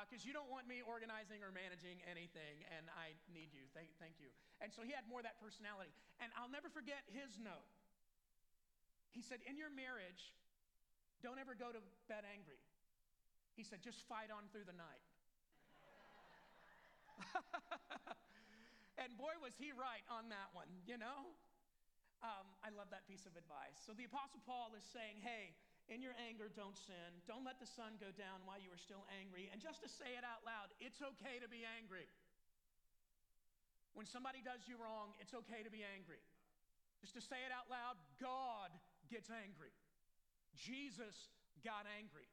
Because 0.04 0.24
uh, 0.24 0.28
you 0.28 0.36
don't 0.36 0.52
want 0.52 0.68
me 0.68 0.84
organizing 0.84 1.40
or 1.40 1.56
managing 1.56 2.04
anything, 2.04 2.68
and 2.76 2.92
I 2.92 3.16
need 3.32 3.56
you. 3.56 3.64
Thank, 3.72 3.96
thank 4.04 4.20
you. 4.20 4.28
And 4.60 4.68
so 4.76 4.84
he 4.84 4.92
had 4.92 5.08
more 5.08 5.24
of 5.24 5.28
that 5.28 5.40
personality. 5.40 5.96
And 6.20 6.28
I'll 6.36 6.52
never 6.52 6.68
forget 6.68 7.08
his 7.08 7.40
note. 7.40 7.72
He 9.16 9.24
said, 9.24 9.40
In 9.48 9.56
your 9.56 9.72
marriage, 9.72 10.36
don't 11.26 11.40
ever 11.40 11.58
go 11.58 11.74
to 11.74 11.82
bed 12.06 12.28
angry. 12.28 12.62
He 13.58 13.66
said, 13.66 13.82
just 13.82 14.06
fight 14.06 14.30
on 14.30 14.46
through 14.54 14.70
the 14.70 14.78
night. 14.78 15.02
and 19.02 19.10
boy, 19.18 19.34
was 19.42 19.58
he 19.58 19.74
right 19.74 20.06
on 20.14 20.30
that 20.30 20.54
one, 20.54 20.70
you 20.86 21.02
know? 21.02 21.34
Um, 22.22 22.46
I 22.62 22.70
love 22.70 22.94
that 22.94 23.10
piece 23.10 23.26
of 23.26 23.34
advice. 23.34 23.82
So 23.82 23.98
the 23.98 24.06
Apostle 24.06 24.46
Paul 24.46 24.78
is 24.78 24.86
saying, 24.94 25.26
hey, 25.26 25.58
in 25.88 26.04
your 26.04 26.16
anger, 26.20 26.52
don't 26.52 26.76
sin. 26.76 27.12
Don't 27.24 27.48
let 27.48 27.64
the 27.64 27.70
sun 27.70 27.96
go 28.00 28.12
down 28.12 28.44
while 28.44 28.60
you 28.60 28.68
are 28.72 28.80
still 28.80 29.08
angry. 29.20 29.48
And 29.52 29.64
just 29.64 29.80
to 29.84 29.90
say 29.90 30.16
it 30.20 30.24
out 30.28 30.44
loud, 30.44 30.72
it's 30.84 31.00
okay 31.00 31.40
to 31.40 31.48
be 31.48 31.64
angry. 31.64 32.08
When 33.96 34.06
somebody 34.06 34.44
does 34.44 34.68
you 34.68 34.76
wrong, 34.78 35.16
it's 35.18 35.34
okay 35.34 35.64
to 35.64 35.72
be 35.72 35.82
angry. 35.82 36.22
Just 37.00 37.16
to 37.16 37.24
say 37.24 37.40
it 37.48 37.54
out 37.56 37.72
loud, 37.72 37.96
God 38.20 38.70
gets 39.08 39.32
angry. 39.32 39.72
Jesus 40.54 41.32
got 41.64 41.88
angry. 41.98 42.28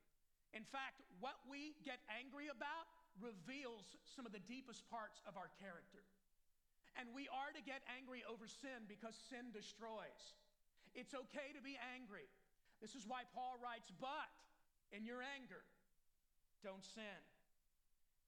In 0.53 0.67
fact, 0.67 1.03
what 1.19 1.39
we 1.47 1.79
get 1.87 2.03
angry 2.11 2.51
about 2.51 2.87
reveals 3.23 3.97
some 4.03 4.27
of 4.27 4.35
the 4.35 4.43
deepest 4.45 4.83
parts 4.91 5.23
of 5.25 5.39
our 5.39 5.51
character. 5.63 6.03
And 6.95 7.11
we 7.11 7.27
are 7.31 7.51
to 7.55 7.63
get 7.63 7.83
angry 7.91 8.23
over 8.27 8.47
sin 8.47 8.87
because 8.87 9.15
sin 9.31 9.51
destroys. 9.51 10.39
It's 10.95 11.15
okay 11.15 11.51
to 11.55 11.63
be 11.63 11.75
angry. 11.97 12.31
This 12.85 12.93
is 12.93 13.09
why 13.09 13.25
Paul 13.33 13.57
writes, 13.64 13.88
But 13.97 14.29
in 14.93 15.09
your 15.09 15.25
anger, 15.25 15.64
don't 16.61 16.85
sin. 16.85 17.21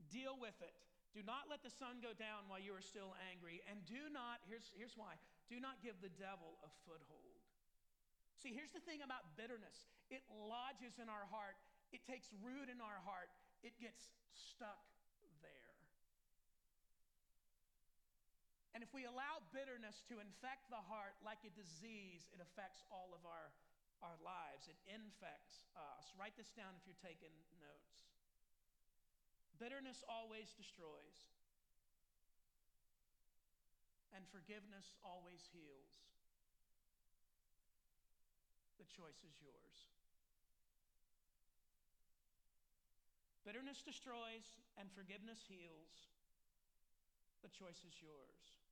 Deal 0.09 0.33
with 0.41 0.57
it. 0.65 0.73
Do 1.13 1.21
not 1.21 1.53
let 1.53 1.61
the 1.61 1.69
sun 1.69 2.01
go 2.01 2.17
down 2.17 2.49
while 2.49 2.57
you 2.57 2.73
are 2.73 2.81
still 2.81 3.13
angry. 3.29 3.61
And 3.69 3.85
do 3.85 4.09
not, 4.09 4.41
here's, 4.49 4.73
here's 4.73 4.97
why, 4.97 5.21
do 5.53 5.61
not 5.61 5.85
give 5.85 6.01
the 6.01 6.09
devil 6.17 6.57
a 6.65 6.73
foothold. 6.89 7.37
See, 8.41 8.57
here's 8.57 8.73
the 8.73 8.81
thing 8.81 9.05
about 9.05 9.29
bitterness 9.37 9.93
it 10.09 10.25
lodges 10.33 10.97
in 10.97 11.13
our 11.13 11.29
heart, 11.29 11.61
it 11.93 12.01
takes 12.09 12.33
root 12.41 12.73
in 12.73 12.81
our 12.81 13.01
heart, 13.05 13.29
it 13.61 13.77
gets 13.77 14.09
stuck 14.33 14.81
there. 15.45 15.73
And 18.73 18.81
if 18.81 18.89
we 18.97 19.05
allow 19.05 19.45
bitterness 19.53 20.01
to 20.09 20.17
infect 20.21 20.73
the 20.73 20.81
heart 20.81 21.17
like 21.21 21.45
a 21.45 21.53
disease, 21.53 22.25
it 22.33 22.41
affects 22.41 22.85
all 22.89 23.13
of 23.17 23.25
our 23.25 23.53
our 24.05 24.17
lives, 24.21 24.69
it 24.69 24.77
infects 24.89 25.69
us. 25.77 26.13
Write 26.17 26.37
this 26.37 26.53
down 26.53 26.75
if 26.77 26.85
you're 26.85 27.05
taking 27.05 27.33
notes. 27.61 27.97
Bitterness 29.57 30.05
always 30.05 30.53
destroys, 30.53 31.33
and 34.13 34.25
forgiveness 34.29 34.93
always 35.01 35.49
heals. 35.49 35.97
The 38.77 38.85
choice 38.85 39.25
is 39.25 39.33
yours. 39.41 39.77
Bitterness 43.49 43.81
destroys, 43.81 44.45
and 44.77 44.93
forgiveness 44.93 45.41
heals. 45.49 46.13
The 47.41 47.49
choice 47.49 47.81
is 47.87 47.97
yours. 48.03 48.66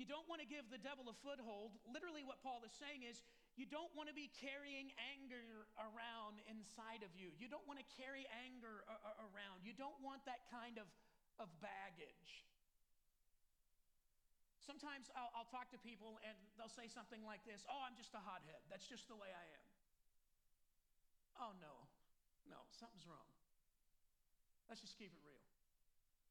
You 0.00 0.08
don't 0.08 0.24
want 0.24 0.40
to 0.40 0.48
give 0.48 0.66
the 0.72 0.80
devil 0.80 1.04
a 1.12 1.16
foothold. 1.20 1.76
Literally, 1.84 2.24
what 2.24 2.40
Paul 2.40 2.64
is 2.64 2.72
saying 2.72 3.04
is 3.04 3.20
you 3.60 3.68
don't 3.68 3.92
want 3.92 4.08
to 4.08 4.16
be 4.16 4.32
carrying 4.40 4.88
anger 5.12 5.68
around 5.76 6.40
inside 6.48 7.04
of 7.04 7.12
you. 7.12 7.36
You 7.36 7.52
don't 7.52 7.64
want 7.68 7.76
to 7.76 7.86
carry 8.00 8.24
anger 8.48 8.88
around. 9.20 9.60
You 9.60 9.76
don't 9.76 10.00
want 10.00 10.24
that 10.24 10.48
kind 10.48 10.80
of, 10.80 10.88
of 11.36 11.52
baggage. 11.60 12.48
Sometimes 14.64 15.12
I'll, 15.18 15.28
I'll, 15.36 15.50
talk 15.50 15.74
to 15.74 15.80
people 15.82 16.22
and 16.22 16.38
they'll 16.54 16.70
say 16.70 16.86
something 16.86 17.18
like 17.26 17.42
this 17.42 17.66
Oh, 17.66 17.82
I'm 17.82 17.98
just 17.98 18.14
a 18.14 18.22
hothead. 18.22 18.62
That's 18.70 18.86
just 18.86 19.10
the 19.10 19.18
way 19.18 19.28
I 19.28 19.44
am. 19.58 19.66
Oh, 21.42 21.52
no, 21.58 21.90
no, 22.46 22.62
something's 22.70 23.04
wrong. 23.04 23.26
Let's 24.70 24.80
just 24.80 24.94
keep 24.94 25.10
it 25.10 25.22
real. 25.26 25.42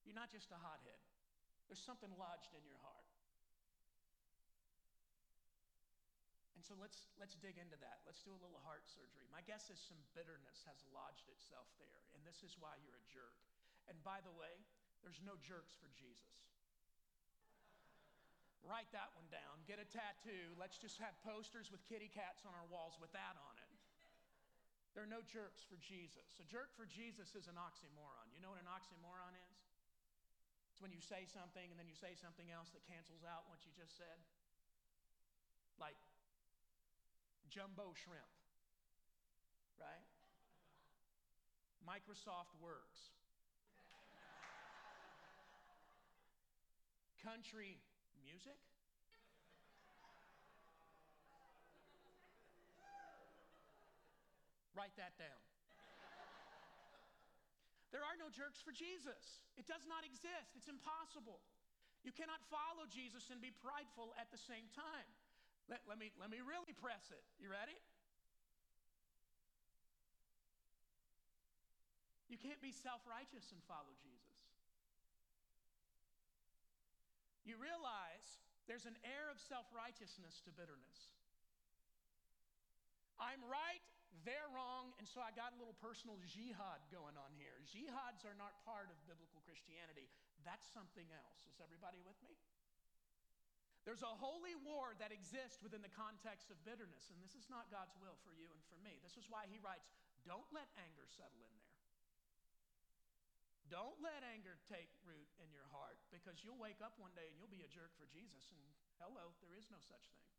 You're 0.07 0.17
not 0.17 0.31
just 0.31 0.49
a 0.49 0.57
hothead, 0.57 0.97
there's 1.67 1.83
something 1.83 2.09
lodged 2.15 2.55
in 2.55 2.63
your 2.63 2.79
heart. 2.81 3.10
And 6.61 6.69
so 6.69 6.77
let's, 6.77 7.09
let's 7.17 7.33
dig 7.41 7.57
into 7.57 7.73
that. 7.81 8.05
Let's 8.05 8.21
do 8.21 8.29
a 8.29 8.37
little 8.37 8.61
heart 8.61 8.85
surgery. 8.85 9.25
My 9.33 9.41
guess 9.49 9.73
is 9.73 9.81
some 9.81 9.97
bitterness 10.13 10.61
has 10.69 10.77
lodged 10.93 11.25
itself 11.33 11.65
there, 11.81 12.05
and 12.13 12.21
this 12.21 12.45
is 12.45 12.53
why 12.61 12.77
you're 12.85 13.01
a 13.01 13.07
jerk. 13.09 13.33
And 13.89 13.97
by 14.05 14.21
the 14.21 14.29
way, 14.37 14.61
there's 15.01 15.17
no 15.25 15.41
jerks 15.41 15.73
for 15.81 15.89
Jesus. 15.97 16.37
Write 18.61 18.85
that 18.93 19.09
one 19.17 19.25
down. 19.33 19.65
Get 19.65 19.81
a 19.81 19.89
tattoo. 19.89 20.53
Let's 20.53 20.77
just 20.77 21.01
have 21.01 21.17
posters 21.25 21.73
with 21.73 21.81
kitty 21.89 22.13
cats 22.13 22.45
on 22.45 22.53
our 22.53 22.69
walls 22.69 22.93
with 23.01 23.09
that 23.17 23.33
on 23.41 23.57
it. 23.57 23.73
There 24.93 25.01
are 25.01 25.09
no 25.09 25.25
jerks 25.25 25.65
for 25.65 25.81
Jesus. 25.81 26.37
A 26.37 26.45
jerk 26.45 26.69
for 26.77 26.85
Jesus 26.85 27.33
is 27.33 27.49
an 27.49 27.57
oxymoron. 27.57 28.29
You 28.37 28.45
know 28.45 28.53
what 28.53 28.61
an 28.61 28.69
oxymoron 28.69 29.33
is? 29.33 29.57
It's 30.69 30.77
when 30.77 30.93
you 30.93 31.01
say 31.01 31.25
something 31.25 31.73
and 31.73 31.81
then 31.81 31.89
you 31.89 31.97
say 31.97 32.13
something 32.13 32.53
else 32.53 32.69
that 32.77 32.85
cancels 32.85 33.25
out 33.25 33.49
what 33.49 33.65
you 33.65 33.73
just 33.73 33.97
said. 33.97 34.21
Like, 35.81 35.97
jumbo 37.51 37.91
shrimp, 37.91 38.31
right? 39.75 40.07
Microsoft 41.83 42.55
Works. 42.63 43.11
Country 47.19 47.77
music? 48.23 48.55
Write 54.71 54.95
that 54.95 55.13
down. 55.19 55.43
There 57.91 57.99
are 57.99 58.15
no 58.15 58.31
jerks 58.31 58.63
for 58.63 58.71
Jesus. 58.71 59.43
It 59.59 59.67
does 59.67 59.83
not 59.83 60.07
exist. 60.07 60.55
It's 60.55 60.71
impossible. 60.71 61.43
You 62.07 62.15
cannot 62.15 62.39
follow 62.47 62.87
Jesus 62.87 63.27
and 63.29 63.43
be 63.43 63.51
prideful 63.51 64.15
at 64.15 64.31
the 64.31 64.39
same 64.39 64.71
time. 64.71 65.11
Let, 65.71 65.79
let, 65.87 65.95
me, 65.95 66.11
let 66.19 66.27
me 66.27 66.43
really 66.43 66.75
press 66.75 67.07
it. 67.15 67.23
You 67.39 67.47
ready? 67.47 67.79
You 72.27 72.35
can't 72.35 72.59
be 72.59 72.75
self 72.75 72.99
righteous 73.07 73.47
and 73.55 73.63
follow 73.71 73.95
Jesus. 74.03 74.35
You 77.47 77.55
realize 77.55 78.39
there's 78.67 78.83
an 78.83 78.99
air 79.07 79.31
of 79.31 79.39
self 79.39 79.63
righteousness 79.71 80.43
to 80.43 80.51
bitterness. 80.51 81.15
I'm 83.15 83.39
right, 83.47 83.83
they're 84.27 84.51
wrong, 84.51 84.91
and 84.99 85.07
so 85.07 85.23
I 85.23 85.31
got 85.31 85.55
a 85.55 85.57
little 85.61 85.77
personal 85.79 86.19
jihad 86.27 86.83
going 86.91 87.15
on 87.15 87.31
here. 87.39 87.53
Jihads 87.69 88.27
are 88.27 88.35
not 88.35 88.59
part 88.67 88.91
of 88.91 88.97
biblical 89.07 89.39
Christianity, 89.47 90.11
that's 90.43 90.67
something 90.75 91.07
else. 91.15 91.47
Is 91.47 91.63
everybody 91.63 92.01
with 92.03 92.17
me? 92.25 92.35
There's 93.81 94.05
a 94.05 94.13
holy 94.21 94.53
war 94.61 94.93
that 95.01 95.09
exists 95.09 95.57
within 95.65 95.81
the 95.81 95.91
context 95.91 96.53
of 96.53 96.57
bitterness, 96.61 97.09
and 97.09 97.17
this 97.17 97.33
is 97.33 97.49
not 97.49 97.73
God's 97.73 97.97
will 97.97 98.13
for 98.21 98.29
you 98.29 98.45
and 98.53 98.61
for 98.69 98.77
me. 98.85 99.01
This 99.01 99.17
is 99.17 99.25
why 99.25 99.49
he 99.49 99.57
writes, 99.57 99.89
Don't 100.21 100.45
let 100.53 100.69
anger 100.77 101.09
settle 101.09 101.41
in 101.41 101.53
there. 101.57 101.81
Don't 103.73 103.97
let 104.03 104.21
anger 104.27 104.59
take 104.67 104.91
root 105.07 105.31
in 105.41 105.49
your 105.55 105.65
heart 105.71 105.97
because 106.11 106.43
you'll 106.43 106.59
wake 106.59 106.83
up 106.83 106.93
one 106.99 107.15
day 107.15 107.31
and 107.31 107.39
you'll 107.39 107.49
be 107.49 107.65
a 107.65 107.71
jerk 107.71 107.89
for 107.97 108.05
Jesus, 108.11 108.53
and 108.53 108.61
hello, 109.01 109.33
there 109.41 109.57
is 109.57 109.65
no 109.73 109.79
such 109.81 110.11
thing. 110.13 110.29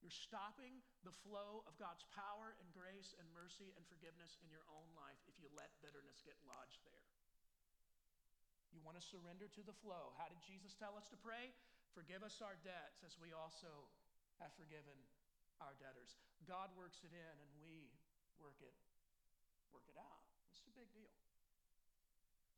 You're 0.00 0.14
stopping 0.14 0.80
the 1.04 1.12
flow 1.12 1.60
of 1.68 1.76
God's 1.76 2.08
power 2.16 2.56
and 2.56 2.68
grace 2.72 3.12
and 3.20 3.28
mercy 3.36 3.76
and 3.76 3.84
forgiveness 3.84 4.40
in 4.40 4.48
your 4.48 4.64
own 4.72 4.88
life 4.96 5.20
if 5.28 5.36
you 5.36 5.52
let 5.52 5.68
bitterness 5.84 6.24
get 6.24 6.40
lodged 6.48 6.80
there. 6.88 7.04
You 8.72 8.80
want 8.80 8.96
to 8.96 9.04
surrender 9.04 9.44
to 9.52 9.62
the 9.66 9.76
flow. 9.84 10.16
How 10.16 10.30
did 10.32 10.40
Jesus 10.40 10.72
tell 10.78 10.96
us 10.96 11.10
to 11.12 11.20
pray? 11.20 11.52
Forgive 11.92 12.22
us 12.22 12.38
our 12.40 12.56
debts 12.62 13.02
as 13.02 13.18
we 13.18 13.34
also 13.34 13.90
have 14.38 14.54
forgiven 14.56 14.96
our 15.60 15.76
debtors. 15.76 16.16
God 16.48 16.72
works 16.78 17.04
it 17.04 17.12
in 17.12 17.34
and 17.36 17.50
we 17.60 17.92
work 18.40 18.56
it 18.62 18.74
work 19.70 19.86
it 19.86 19.98
out. 19.98 20.24
It's 20.50 20.66
a 20.66 20.74
big 20.74 20.90
deal. 20.90 21.14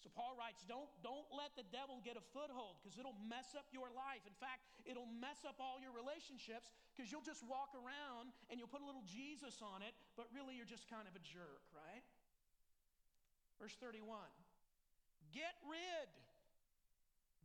So 0.03 0.11
Paul 0.11 0.35
writes, 0.35 0.67
don't, 0.67 0.91
don't 1.07 1.31
let 1.31 1.55
the 1.55 1.63
devil 1.71 2.03
get 2.03 2.19
a 2.19 2.25
foothold 2.35 2.83
because 2.83 2.99
it'll 2.99 3.15
mess 3.23 3.55
up 3.55 3.71
your 3.71 3.87
life. 3.95 4.27
In 4.27 4.35
fact, 4.35 4.67
it'll 4.83 5.07
mess 5.07 5.47
up 5.47 5.63
all 5.63 5.79
your 5.79 5.95
relationships 5.95 6.75
because 6.91 7.15
you'll 7.15 7.23
just 7.23 7.47
walk 7.47 7.71
around 7.79 8.35
and 8.51 8.59
you'll 8.59 8.73
put 8.73 8.83
a 8.83 8.89
little 8.89 9.07
Jesus 9.07 9.63
on 9.63 9.79
it, 9.87 9.95
but 10.19 10.27
really 10.35 10.59
you're 10.59 10.67
just 10.67 10.91
kind 10.91 11.07
of 11.07 11.15
a 11.15 11.23
jerk, 11.23 11.63
right? 11.71 12.03
Verse 13.63 13.79
31 13.79 14.03
Get 15.31 15.55
rid 15.71 16.11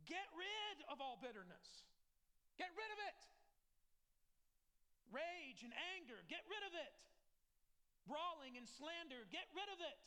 Get 0.08 0.24
rid 0.32 0.80
of 0.88 1.04
all 1.04 1.20
bitterness. 1.20 1.84
Get 2.56 2.72
rid 2.72 2.90
of 2.96 2.98
it. 3.04 3.20
Rage 5.12 5.60
and 5.62 5.72
anger, 5.96 6.24
get 6.32 6.42
rid 6.48 6.64
of 6.64 6.72
it. 6.72 6.92
Brawling 8.08 8.56
and 8.56 8.64
slander, 8.64 9.28
get 9.28 9.44
rid 9.52 9.68
of 9.68 9.84
it. 9.84 10.00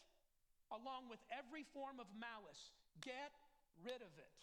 Along 0.74 1.06
with 1.06 1.22
every 1.30 1.62
form 1.70 2.02
of 2.02 2.10
malice, 2.18 2.74
get 3.06 3.34
rid 3.86 4.02
of 4.02 4.14
it. 4.18 4.38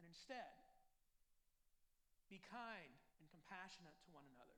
And 0.00 0.08
instead, 0.08 0.56
be 2.32 2.40
kind 2.48 2.92
and 3.20 3.26
compassionate 3.28 3.96
to 4.08 4.10
one 4.16 4.24
another. 4.32 4.56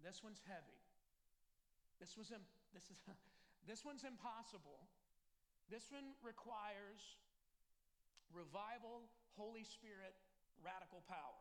This 0.00 0.24
one's 0.24 0.40
heavy. 0.48 0.80
This, 2.00 2.16
was, 2.16 2.32
this, 2.72 2.88
is, 2.88 2.96
this 3.68 3.84
one's 3.84 4.04
impossible. 4.04 4.88
This 5.68 5.88
one 5.92 6.16
requires 6.20 7.00
revival, 8.34 9.06
Holy 9.38 9.62
Spirit, 9.62 10.14
radical 10.60 11.02
power. 11.06 11.38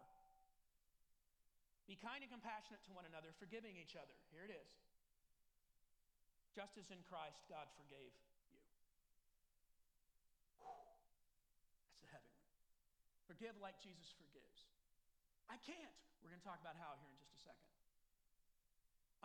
Be 1.89 1.99
kind 1.99 2.23
and 2.23 2.31
compassionate 2.31 2.79
to 2.87 2.93
one 2.95 3.03
another, 3.03 3.35
forgiving 3.41 3.75
each 3.75 3.99
other. 3.99 4.15
Here 4.31 4.47
it 4.47 4.53
is. 4.53 4.71
Just 6.55 6.77
as 6.79 6.87
in 6.93 7.01
Christ, 7.09 7.43
God 7.49 7.67
forgave 7.75 8.13
you. 8.13 8.29
That's 11.91 12.05
a 12.05 12.09
heavy 12.13 12.31
one. 12.39 12.53
Forgive 13.27 13.57
like 13.59 13.75
Jesus 13.81 14.13
forgives. 14.15 14.69
I 15.49 15.57
can't. 15.65 15.97
We're 16.21 16.31
going 16.31 16.39
to 16.39 16.47
talk 16.47 16.61
about 16.63 16.79
how 16.79 16.95
here 17.03 17.11
in 17.11 17.19
just 17.19 17.35
a 17.35 17.41
second. 17.41 17.71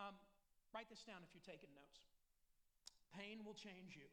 Um, 0.01 0.15
write 0.75 0.89
this 0.91 1.05
down 1.05 1.23
if 1.23 1.31
you're 1.31 1.45
taking 1.45 1.71
notes. 1.77 2.01
Pain 3.15 3.45
will 3.47 3.55
change 3.55 3.95
you. 3.95 4.09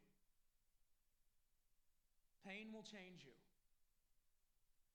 Pain 2.47 2.71
will 2.71 2.87
change 2.87 3.27
you 3.27 3.35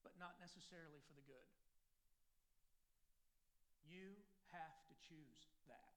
but 0.02 0.18
not 0.18 0.38
necessarily 0.42 1.02
for 1.06 1.14
the 1.14 1.26
good. 1.26 1.50
You 3.86 4.18
have 4.54 4.78
to 4.90 4.96
choose 5.02 5.50
that. 5.68 5.96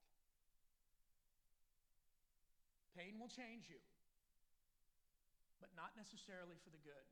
Pain 2.95 3.19
will 3.19 3.31
change 3.31 3.67
you, 3.67 3.79
but 5.59 5.71
not 5.75 5.91
necessarily 5.99 6.55
for 6.63 6.71
the 6.71 6.81
good. 6.83 7.07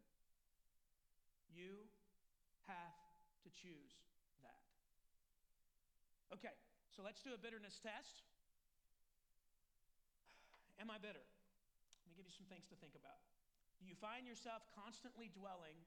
You 1.52 1.86
have 2.68 2.98
to 3.44 3.50
choose 3.52 3.94
that. 4.42 4.64
Okay, 6.34 6.56
so 6.92 7.04
let's 7.04 7.22
do 7.22 7.36
a 7.36 7.40
bitterness 7.40 7.78
test. 7.84 8.24
Am 10.80 10.90
I 10.92 10.98
bitter? 11.00 11.24
Let 11.24 12.06
me 12.10 12.16
give 12.18 12.28
you 12.28 12.36
some 12.36 12.48
things 12.52 12.68
to 12.72 12.76
think 12.80 12.96
about. 12.98 13.24
Do 13.80 13.88
you 13.88 13.96
find 14.00 14.28
yourself 14.28 14.64
constantly 14.76 15.32
dwelling 15.36 15.80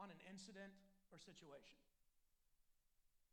on 0.00 0.08
an 0.08 0.20
incident 0.28 0.72
or 1.12 1.18
situation. 1.20 1.80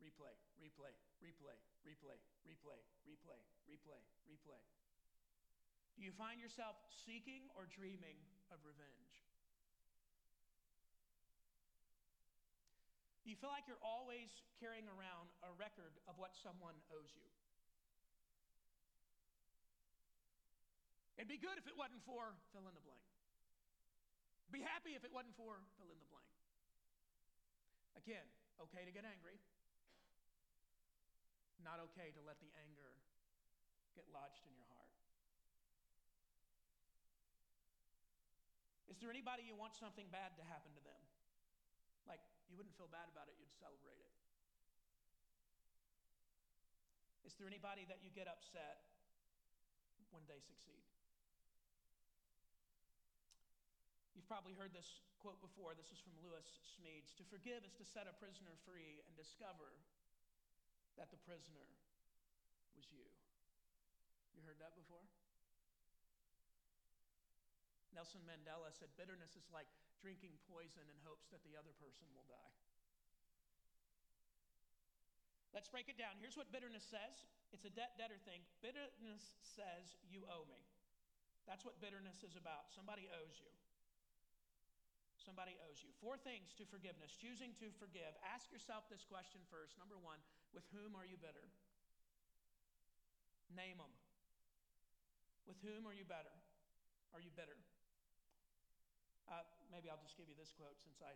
Replay, 0.00 0.32
replay, 0.56 0.92
replay, 1.20 1.56
replay, 1.84 2.18
replay, 2.48 2.80
replay, 3.04 3.40
replay, 3.68 4.00
replay. 4.24 4.62
Do 5.96 6.00
you 6.00 6.12
find 6.16 6.40
yourself 6.40 6.80
seeking 7.04 7.52
or 7.52 7.68
dreaming 7.68 8.16
of 8.48 8.64
revenge? 8.64 9.20
Do 13.20 13.28
you 13.28 13.36
feel 13.36 13.52
like 13.52 13.68
you're 13.68 13.84
always 13.84 14.32
carrying 14.56 14.88
around 14.88 15.28
a 15.44 15.52
record 15.60 15.92
of 16.08 16.16
what 16.16 16.32
someone 16.40 16.74
owes 16.88 17.12
you? 17.12 17.28
It'd 21.20 21.28
be 21.28 21.36
good 21.36 21.60
if 21.60 21.68
it 21.68 21.76
wasn't 21.76 22.00
for 22.08 22.32
fill 22.56 22.64
in 22.64 22.72
the 22.72 22.80
blank. 22.80 23.04
Be 24.48 24.64
happy 24.64 24.96
if 24.96 25.04
it 25.04 25.12
wasn't 25.12 25.36
for 25.36 25.60
fill 25.76 25.92
in 25.92 26.00
the 26.00 26.08
blank. 26.08 26.39
Again, 27.96 28.26
okay 28.68 28.84
to 28.84 28.92
get 28.92 29.06
angry. 29.06 29.38
Not 31.64 31.80
okay 31.92 32.10
to 32.14 32.20
let 32.24 32.40
the 32.40 32.50
anger 32.60 32.96
get 33.94 34.08
lodged 34.14 34.42
in 34.46 34.52
your 34.54 34.68
heart. 34.72 34.94
Is 38.88 38.98
there 38.98 39.10
anybody 39.10 39.46
you 39.46 39.54
want 39.54 39.78
something 39.78 40.08
bad 40.10 40.34
to 40.36 40.44
happen 40.44 40.74
to 40.74 40.82
them? 40.82 41.02
Like, 42.04 42.20
you 42.50 42.58
wouldn't 42.58 42.74
feel 42.74 42.90
bad 42.90 43.06
about 43.08 43.30
it, 43.30 43.38
you'd 43.38 43.54
celebrate 43.54 44.02
it. 44.02 44.12
Is 47.24 47.38
there 47.38 47.46
anybody 47.46 47.86
that 47.86 48.02
you 48.02 48.10
get 48.10 48.26
upset 48.26 48.82
when 50.10 50.26
they 50.26 50.42
succeed? 50.42 50.82
You've 54.20 54.28
probably 54.28 54.52
heard 54.52 54.76
this 54.76 55.00
quote 55.24 55.40
before. 55.40 55.72
This 55.72 55.88
is 55.88 55.96
from 56.04 56.12
Lewis 56.20 56.44
Smedes. 56.76 57.16
To 57.16 57.24
forgive 57.32 57.64
is 57.64 57.72
to 57.80 57.88
set 57.88 58.04
a 58.04 58.12
prisoner 58.20 58.52
free 58.68 59.00
and 59.08 59.16
discover 59.16 59.72
that 61.00 61.08
the 61.08 61.16
prisoner 61.24 61.64
was 62.76 62.84
you. 62.92 63.00
You 64.36 64.44
heard 64.44 64.60
that 64.60 64.76
before? 64.76 65.00
Nelson 67.96 68.20
Mandela 68.28 68.68
said 68.76 68.92
bitterness 69.00 69.40
is 69.40 69.48
like 69.56 69.72
drinking 70.04 70.36
poison 70.52 70.84
in 70.84 71.00
hopes 71.08 71.32
that 71.32 71.40
the 71.40 71.56
other 71.56 71.72
person 71.80 72.04
will 72.12 72.28
die. 72.28 72.52
Let's 75.56 75.72
break 75.72 75.88
it 75.88 75.96
down. 75.96 76.20
Here's 76.20 76.36
what 76.36 76.52
bitterness 76.52 76.84
says 76.84 77.24
it's 77.56 77.64
a 77.64 77.72
debt 77.72 77.96
debtor 77.96 78.20
thing. 78.28 78.44
Bitterness 78.60 79.40
says, 79.40 79.96
You 80.12 80.28
owe 80.28 80.44
me. 80.52 80.60
That's 81.48 81.64
what 81.64 81.80
bitterness 81.80 82.20
is 82.20 82.36
about. 82.36 82.68
Somebody 82.76 83.08
owes 83.16 83.40
you. 83.40 83.48
Somebody 85.20 85.52
owes 85.68 85.84
you. 85.84 85.92
Four 86.00 86.16
things 86.16 86.56
to 86.56 86.64
forgiveness. 86.64 87.12
Choosing 87.12 87.52
to 87.60 87.68
forgive. 87.76 88.16
Ask 88.24 88.48
yourself 88.48 88.88
this 88.88 89.04
question 89.04 89.44
first. 89.52 89.76
Number 89.76 90.00
one, 90.00 90.16
with 90.56 90.64
whom 90.72 90.96
are 90.96 91.04
you 91.04 91.20
bitter? 91.20 91.44
Name 93.52 93.76
them. 93.76 93.92
With 95.44 95.60
whom 95.60 95.84
are 95.84 95.92
you 95.92 96.08
better? 96.08 96.32
Are 97.12 97.20
you 97.20 97.28
bitter? 97.36 97.58
Uh, 99.28 99.44
maybe 99.68 99.92
I'll 99.92 100.00
just 100.00 100.16
give 100.16 100.26
you 100.26 100.38
this 100.38 100.56
quote 100.56 100.80
since 100.80 101.04
I 101.04 101.12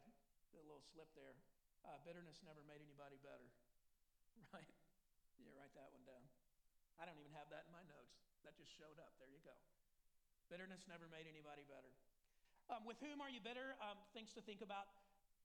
did 0.53 0.61
a 0.61 0.67
little 0.69 0.85
slip 0.93 1.09
there. 1.17 1.35
Uh, 1.83 1.97
bitterness 2.05 2.45
never 2.45 2.61
made 2.69 2.85
anybody 2.85 3.17
better. 3.25 3.49
Right? 4.53 4.67
Yeah, 5.39 5.51
write 5.55 5.75
that 5.79 5.91
one 5.95 6.03
down. 6.07 6.23
I 6.99 7.07
don't 7.07 7.19
even 7.19 7.31
have 7.35 7.51
that 7.55 7.67
in 7.67 7.73
my 7.75 7.83
notes. 7.87 8.19
That 8.47 8.55
just 8.59 8.71
showed 8.71 8.99
up. 9.03 9.15
There 9.19 9.31
you 9.31 9.43
go. 9.43 9.55
Bitterness 10.51 10.87
never 10.87 11.11
made 11.11 11.27
anybody 11.27 11.67
better. 11.67 11.91
Um, 12.73 12.83
with 12.89 12.97
whom 13.05 13.21
are 13.21 13.29
you 13.29 13.45
bitter? 13.45 13.77
Um, 13.85 14.01
things 14.17 14.33
to 14.35 14.43
think 14.43 14.65
about. 14.65 14.89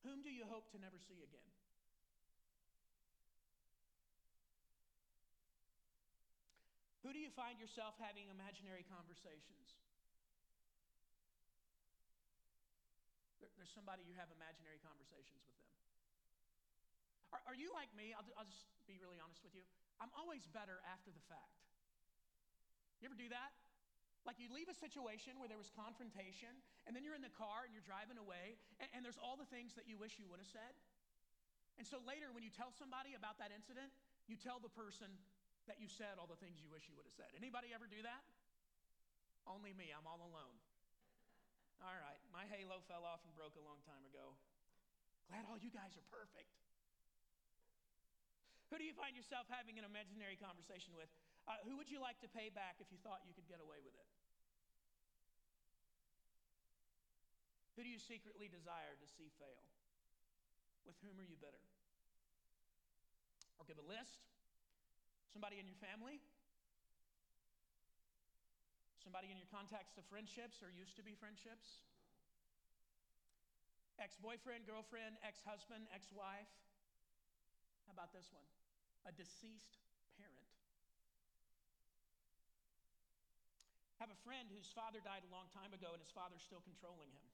Whom 0.07 0.23
do 0.23 0.31
you 0.31 0.47
hope 0.47 0.71
to 0.71 0.79
never 0.79 0.95
see 0.95 1.19
again? 1.19 1.49
Who 7.03 7.11
do 7.11 7.19
you 7.19 7.31
find 7.35 7.59
yourself 7.59 7.99
having 7.99 8.31
imaginary 8.31 8.87
conversations? 8.87 9.75
There, 13.43 13.51
there's 13.59 13.71
somebody 13.75 14.07
you 14.07 14.15
have 14.15 14.31
imaginary 14.31 14.79
conversations 14.79 15.43
with 15.43 15.57
them. 15.59 15.73
Are, 17.35 17.43
are 17.51 17.57
you 17.57 17.71
like 17.75 17.91
me? 17.95 18.15
I'll, 18.15 18.27
I'll 18.39 18.47
just 18.47 18.67
be 18.87 18.95
really 18.99 19.19
honest 19.19 19.43
with 19.43 19.51
you. 19.51 19.63
I'm 19.99 20.11
always 20.15 20.47
better 20.55 20.79
after 20.87 21.11
the 21.11 21.23
fact. 21.27 21.59
You 23.03 23.11
ever 23.11 23.19
do 23.19 23.27
that? 23.31 23.51
Like 24.27 24.37
you 24.37 24.51
leave 24.51 24.67
a 24.67 24.77
situation 24.77 25.39
where 25.39 25.47
there 25.47 25.57
was 25.57 25.71
confrontation, 25.73 26.51
and 26.85 26.91
then 26.91 27.07
you're 27.07 27.15
in 27.15 27.23
the 27.23 27.33
car 27.33 27.65
and 27.65 27.71
you're 27.71 27.85
driving 27.85 28.19
away, 28.19 28.59
and, 28.77 28.87
and, 28.93 28.99
there's 29.01 29.17
all 29.17 29.39
the 29.39 29.47
things 29.47 29.73
that 29.79 29.87
you 29.87 29.95
wish 29.95 30.19
you 30.19 30.27
would 30.27 30.43
have 30.43 30.51
said. 30.51 30.75
And 31.79 31.87
so 31.87 32.03
later, 32.03 32.29
when 32.35 32.43
you 32.43 32.51
tell 32.51 32.75
somebody 32.75 33.15
about 33.15 33.39
that 33.39 33.55
incident, 33.55 33.89
you 34.27 34.35
tell 34.35 34.59
the 34.59 34.69
person, 34.69 35.07
that 35.69 35.77
you 35.77 35.85
said 35.85 36.17
all 36.17 36.25
the 36.25 36.41
things 36.41 36.57
you 36.57 36.67
wish 36.73 36.89
you 36.89 36.97
would 36.97 37.05
have 37.05 37.13
said. 37.13 37.29
Anybody 37.37 37.69
ever 37.77 37.85
do 37.85 38.01
that? 38.01 38.25
Only 39.45 39.69
me, 39.77 39.93
I'm 39.93 40.09
all 40.09 40.17
alone. 40.17 40.57
All 41.85 41.93
right, 41.93 42.19
my 42.33 42.49
halo 42.49 42.81
fell 42.89 43.05
off 43.05 43.21
and 43.21 43.31
broke 43.37 43.53
a 43.53 43.63
long 43.63 43.77
time 43.85 44.01
ago. 44.09 44.33
Glad 45.29 45.45
all 45.45 45.61
you 45.61 45.69
guys 45.69 45.93
are 45.93 46.03
perfect. 46.09 46.49
Who 48.73 48.81
do 48.81 48.85
you 48.85 48.97
find 48.97 49.13
yourself 49.13 49.45
having 49.49 49.77
an 49.77 49.85
imaginary 49.85 50.37
conversation 50.41 50.97
with? 50.97 51.09
Uh, 51.49 51.57
who 51.65 51.73
would 51.81 51.89
you 51.89 51.97
like 51.97 52.21
to 52.21 52.29
pay 52.29 52.53
back 52.53 52.77
if 52.77 52.93
you 52.93 53.01
thought 53.01 53.25
you 53.25 53.33
could 53.33 53.49
get 53.49 53.57
away 53.57 53.81
with 53.81 53.97
it? 53.97 54.09
Who 57.73 57.81
do 57.81 57.89
you 57.89 57.97
secretly 57.97 58.45
desire 58.45 58.93
to 58.93 59.07
see 59.09 59.33
fail? 59.41 59.65
With 60.85 60.95
whom 61.01 61.17
are 61.17 61.25
you 61.25 61.35
bitter? 61.41 61.63
Or 63.57 63.65
give 63.65 63.81
a 63.81 63.87
list 63.89 64.29
Somebody 65.29 65.61
in 65.61 65.69
your 65.69 65.77
family? 65.77 66.17
Somebody 68.97 69.29
in 69.29 69.37
your 69.37 69.49
context 69.53 70.01
of 70.01 70.03
friendships 70.09 70.65
or 70.65 70.73
used 70.73 70.97
to 70.97 71.05
be 71.05 71.13
friendships? 71.13 71.85
Ex 74.01 74.17
boyfriend, 74.17 74.65
girlfriend, 74.65 75.21
ex 75.21 75.45
husband, 75.45 75.85
ex 75.93 76.09
wife? 76.09 76.49
How 77.85 77.93
about 77.93 78.09
this 78.09 78.33
one? 78.33 78.45
A 79.05 79.13
deceased 79.13 79.77
parent. 80.17 80.49
Have 83.99 84.15
a 84.15 84.23
friend 84.23 84.47
whose 84.47 84.71
father 84.71 85.03
died 85.03 85.27
a 85.27 85.31
long 85.31 85.51
time 85.51 85.75
ago 85.75 85.91
and 85.91 85.99
his 85.99 86.07
father's 86.15 86.39
still 86.39 86.63
controlling 86.63 87.11
him. 87.11 87.27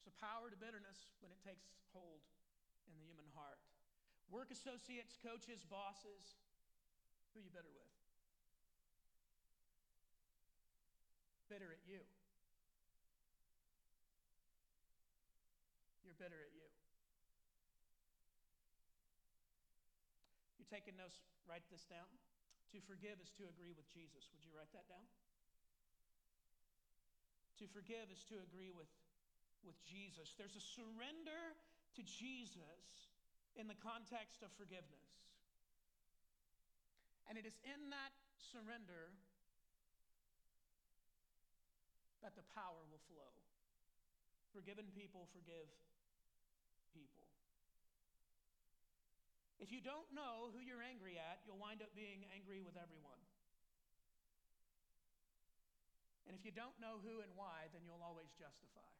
There's 0.00 0.08
a 0.08 0.16
power 0.16 0.48
to 0.48 0.56
bitterness 0.56 1.12
when 1.20 1.28
it 1.28 1.40
takes 1.44 1.68
hold 1.92 2.24
in 2.88 2.96
the 2.96 3.04
human 3.04 3.28
heart. 3.36 3.60
Work 4.32 4.48
associates, 4.48 5.20
coaches, 5.20 5.60
bosses, 5.68 6.40
who 7.36 7.40
are 7.40 7.44
you 7.44 7.52
better 7.52 7.68
with? 7.68 7.92
Bitter 11.52 11.68
at 11.68 11.84
you. 11.84 12.00
You're 16.00 16.16
bitter 16.16 16.40
at 16.40 16.52
you. 16.56 16.68
You're 20.56 20.72
taking 20.72 20.96
notes? 20.96 21.20
Write 21.44 21.68
this 21.68 21.84
down. 21.84 22.08
To 22.72 22.78
forgive 22.84 23.16
is 23.22 23.32
to 23.40 23.48
agree 23.48 23.72
with 23.72 23.88
Jesus. 23.88 24.28
Would 24.32 24.44
you 24.44 24.52
write 24.52 24.72
that 24.76 24.84
down? 24.88 25.04
To 27.58 27.66
forgive 27.72 28.12
is 28.12 28.22
to 28.28 28.38
agree 28.44 28.70
with, 28.70 28.90
with 29.64 29.78
Jesus. 29.88 30.36
There's 30.36 30.54
a 30.54 30.62
surrender 30.62 31.56
to 31.96 32.02
Jesus 32.04 33.08
in 33.56 33.66
the 33.66 33.78
context 33.80 34.44
of 34.44 34.52
forgiveness. 34.54 35.08
And 37.26 37.36
it 37.36 37.44
is 37.44 37.56
in 37.64 37.90
that 37.90 38.12
surrender 38.40 39.12
that 42.22 42.36
the 42.36 42.46
power 42.54 42.84
will 42.88 43.02
flow. 43.08 43.32
Forgiven 44.52 44.88
people 44.96 45.28
forgive 45.32 45.68
people. 46.92 47.27
If 49.58 49.74
you 49.74 49.82
don't 49.82 50.06
know 50.14 50.54
who 50.54 50.62
you're 50.62 50.82
angry 50.82 51.18
at, 51.18 51.42
you'll 51.42 51.58
wind 51.58 51.82
up 51.82 51.90
being 51.98 52.22
angry 52.30 52.62
with 52.62 52.78
everyone. 52.78 53.18
And 56.30 56.36
if 56.36 56.44
you 56.44 56.52
don't 56.52 56.76
know 56.78 57.02
who 57.02 57.24
and 57.24 57.32
why, 57.34 57.66
then 57.74 57.82
you'll 57.88 58.04
always 58.04 58.30
justify. 58.38 58.92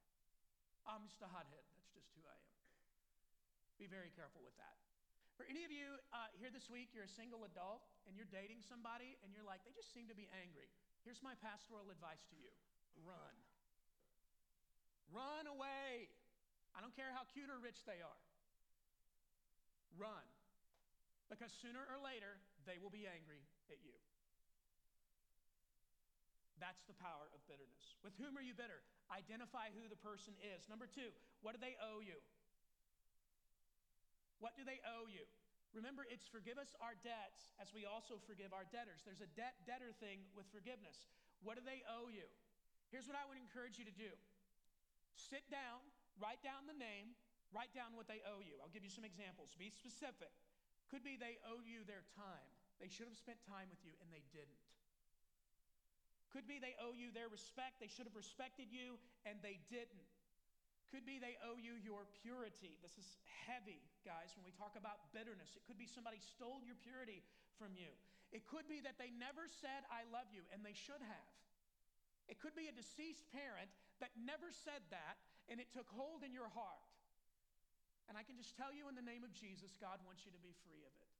I'm 0.88 1.04
just 1.06 1.20
a 1.20 1.28
hothead. 1.28 1.62
That's 1.76 1.92
just 1.92 2.08
who 2.16 2.24
I 2.24 2.34
am. 2.34 2.56
Be 3.76 3.86
very 3.86 4.10
careful 4.16 4.40
with 4.42 4.56
that. 4.56 4.74
For 5.36 5.46
any 5.46 5.62
of 5.62 5.70
you 5.70 6.00
uh, 6.10 6.32
here 6.34 6.50
this 6.50 6.66
week, 6.66 6.90
you're 6.90 7.06
a 7.06 7.16
single 7.20 7.46
adult 7.46 7.86
and 8.08 8.18
you're 8.18 8.26
dating 8.32 8.64
somebody 8.66 9.14
and 9.22 9.30
you're 9.30 9.46
like, 9.46 9.62
they 9.62 9.70
just 9.70 9.94
seem 9.94 10.10
to 10.10 10.16
be 10.16 10.26
angry. 10.34 10.66
Here's 11.06 11.22
my 11.22 11.38
pastoral 11.38 11.86
advice 11.94 12.26
to 12.32 12.36
you 12.40 12.50
run. 13.06 13.36
Run 15.14 15.46
away. 15.46 16.10
I 16.74 16.82
don't 16.82 16.94
care 16.98 17.14
how 17.14 17.22
cute 17.30 17.46
or 17.46 17.62
rich 17.62 17.78
they 17.86 18.02
are. 18.02 18.22
Run. 19.94 20.26
Because 21.28 21.52
sooner 21.60 21.84
or 21.84 22.00
later, 22.00 22.40
they 22.64 22.80
will 22.80 22.92
be 22.92 23.04
angry 23.04 23.44
at 23.68 23.80
you. 23.84 23.92
That's 26.58 26.82
the 26.90 26.96
power 26.98 27.30
of 27.30 27.38
bitterness. 27.46 27.94
With 28.02 28.18
whom 28.18 28.34
are 28.34 28.42
you 28.42 28.56
bitter? 28.56 28.82
Identify 29.12 29.70
who 29.78 29.86
the 29.86 30.00
person 30.00 30.34
is. 30.42 30.66
Number 30.66 30.90
two, 30.90 31.14
what 31.40 31.54
do 31.54 31.60
they 31.62 31.78
owe 31.78 32.02
you? 32.02 32.18
What 34.42 34.58
do 34.58 34.66
they 34.66 34.82
owe 34.82 35.06
you? 35.06 35.22
Remember, 35.76 36.02
it's 36.08 36.26
forgive 36.26 36.56
us 36.56 36.72
our 36.80 36.96
debts 37.04 37.52
as 37.60 37.70
we 37.76 37.84
also 37.84 38.16
forgive 38.24 38.56
our 38.56 38.64
debtors. 38.72 39.04
There's 39.04 39.22
a 39.22 39.30
debt 39.36 39.54
debtor 39.68 39.92
thing 40.00 40.24
with 40.32 40.48
forgiveness. 40.50 41.06
What 41.44 41.60
do 41.60 41.62
they 41.62 41.84
owe 41.86 42.08
you? 42.10 42.26
Here's 42.88 43.04
what 43.04 43.20
I 43.20 43.28
would 43.28 43.36
encourage 43.36 43.76
you 43.76 43.84
to 43.84 43.94
do 43.94 44.10
sit 45.18 45.44
down, 45.50 45.82
write 46.16 46.40
down 46.40 46.64
the 46.70 46.78
name, 46.78 47.12
write 47.50 47.74
down 47.74 47.92
what 47.98 48.06
they 48.08 48.22
owe 48.24 48.40
you. 48.40 48.56
I'll 48.62 48.72
give 48.72 48.86
you 48.86 48.92
some 48.92 49.04
examples. 49.04 49.52
Be 49.58 49.68
specific. 49.68 50.32
Could 50.88 51.05
be 51.05 51.20
they 51.20 51.37
owe 51.44 51.61
you 51.64 51.85
their 51.85 52.05
time. 52.16 52.48
They 52.81 52.88
should 52.88 53.11
have 53.11 53.18
spent 53.18 53.38
time 53.44 53.68
with 53.68 53.83
you 53.85 53.92
and 54.01 54.09
they 54.09 54.24
didn't. 54.33 54.64
Could 56.33 56.44
be 56.44 56.61
they 56.61 56.77
owe 56.81 56.92
you 56.92 57.09
their 57.12 57.29
respect. 57.29 57.81
They 57.81 57.88
should 57.88 58.05
have 58.05 58.16
respected 58.16 58.68
you 58.68 59.01
and 59.24 59.40
they 59.40 59.61
didn't. 59.72 60.09
Could 60.88 61.05
be 61.05 61.20
they 61.20 61.37
owe 61.44 61.61
you 61.61 61.77
your 61.85 62.09
purity. 62.24 62.81
This 62.81 62.96
is 62.96 63.09
heavy, 63.44 63.85
guys, 64.09 64.33
when 64.37 64.48
we 64.48 64.57
talk 64.57 64.72
about 64.77 65.12
bitterness. 65.12 65.53
It 65.53 65.64
could 65.68 65.77
be 65.77 65.85
somebody 65.85 66.16
stole 66.20 66.64
your 66.64 66.81
purity 66.81 67.20
from 67.61 67.77
you. 67.77 67.92
It 68.33 68.48
could 68.48 68.64
be 68.68 68.81
that 68.85 68.96
they 68.96 69.12
never 69.12 69.44
said, 69.48 69.85
I 69.92 70.09
love 70.09 70.29
you, 70.33 70.44
and 70.53 70.64
they 70.64 70.77
should 70.77 71.01
have. 71.01 71.33
It 72.29 72.40
could 72.40 72.57
be 72.57 72.68
a 72.68 72.74
deceased 72.77 73.24
parent 73.33 73.68
that 74.01 74.12
never 74.16 74.48
said 74.53 74.81
that, 74.92 75.16
and 75.48 75.61
it 75.61 75.68
took 75.72 75.88
hold 75.92 76.24
in 76.24 76.33
your 76.33 76.48
heart. 76.53 76.88
And 78.08 78.16
I 78.16 78.24
can 78.24 78.40
just 78.40 78.56
tell 78.56 78.72
you 78.72 78.88
in 78.88 78.96
the 78.96 79.04
name 79.04 79.20
of 79.22 79.36
Jesus, 79.36 79.76
God 79.76 80.00
wants 80.08 80.24
you 80.24 80.32
to 80.32 80.40
be 80.40 80.56
free 80.64 80.80
of 80.80 80.94
it. 80.96 81.12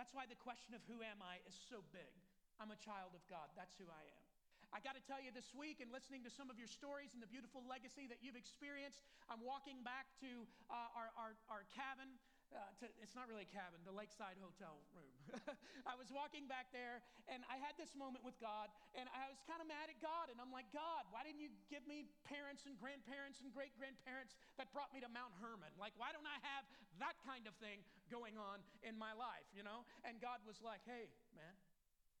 That's 0.00 0.16
why 0.16 0.24
the 0.24 0.40
question 0.40 0.72
of 0.72 0.80
who 0.88 1.04
am 1.04 1.20
I 1.20 1.44
is 1.44 1.52
so 1.68 1.84
big. 1.92 2.08
I'm 2.56 2.72
a 2.72 2.80
child 2.80 3.12
of 3.12 3.20
God. 3.28 3.52
That's 3.52 3.76
who 3.76 3.84
I 3.88 4.04
am. 4.08 4.24
I 4.70 4.78
got 4.78 4.94
to 4.94 5.02
tell 5.02 5.18
you 5.18 5.34
this 5.34 5.50
week, 5.50 5.82
and 5.82 5.90
listening 5.90 6.22
to 6.22 6.30
some 6.30 6.46
of 6.46 6.54
your 6.54 6.70
stories 6.70 7.10
and 7.10 7.18
the 7.18 7.26
beautiful 7.26 7.66
legacy 7.66 8.06
that 8.06 8.22
you've 8.22 8.38
experienced, 8.38 9.02
I'm 9.26 9.42
walking 9.42 9.82
back 9.82 10.06
to 10.22 10.30
uh, 10.70 10.94
our, 10.94 11.10
our, 11.18 11.32
our 11.50 11.64
cabin. 11.74 12.06
Uh, 12.50 12.66
to, 12.82 12.90
it's 12.98 13.14
not 13.14 13.30
really 13.30 13.46
a 13.46 13.52
cabin, 13.54 13.78
the 13.86 13.94
Lakeside 13.94 14.34
Hotel 14.42 14.74
room. 14.90 15.14
I 15.90 15.94
was 15.94 16.10
walking 16.10 16.50
back 16.50 16.74
there 16.74 16.98
and 17.30 17.46
I 17.46 17.62
had 17.62 17.78
this 17.78 17.94
moment 17.94 18.26
with 18.26 18.34
God 18.42 18.66
and 18.98 19.06
I 19.14 19.30
was 19.30 19.38
kind 19.46 19.62
of 19.62 19.70
mad 19.70 19.86
at 19.86 20.02
God. 20.02 20.34
And 20.34 20.42
I'm 20.42 20.50
like, 20.50 20.66
God, 20.74 21.06
why 21.14 21.22
didn't 21.22 21.38
you 21.38 21.54
give 21.70 21.86
me 21.86 22.10
parents 22.26 22.66
and 22.66 22.74
grandparents 22.74 23.38
and 23.38 23.54
great 23.54 23.70
grandparents 23.78 24.34
that 24.58 24.66
brought 24.74 24.90
me 24.90 24.98
to 24.98 25.06
Mount 25.06 25.30
Hermon? 25.38 25.70
Like, 25.78 25.94
why 25.94 26.10
don't 26.10 26.26
I 26.26 26.42
have 26.42 26.66
that 26.98 27.14
kind 27.22 27.46
of 27.46 27.54
thing 27.62 27.86
going 28.10 28.34
on 28.34 28.66
in 28.82 28.98
my 28.98 29.14
life, 29.14 29.46
you 29.54 29.62
know? 29.62 29.86
And 30.02 30.18
God 30.18 30.42
was 30.42 30.58
like, 30.58 30.82
hey, 30.90 31.06
man, 31.38 31.54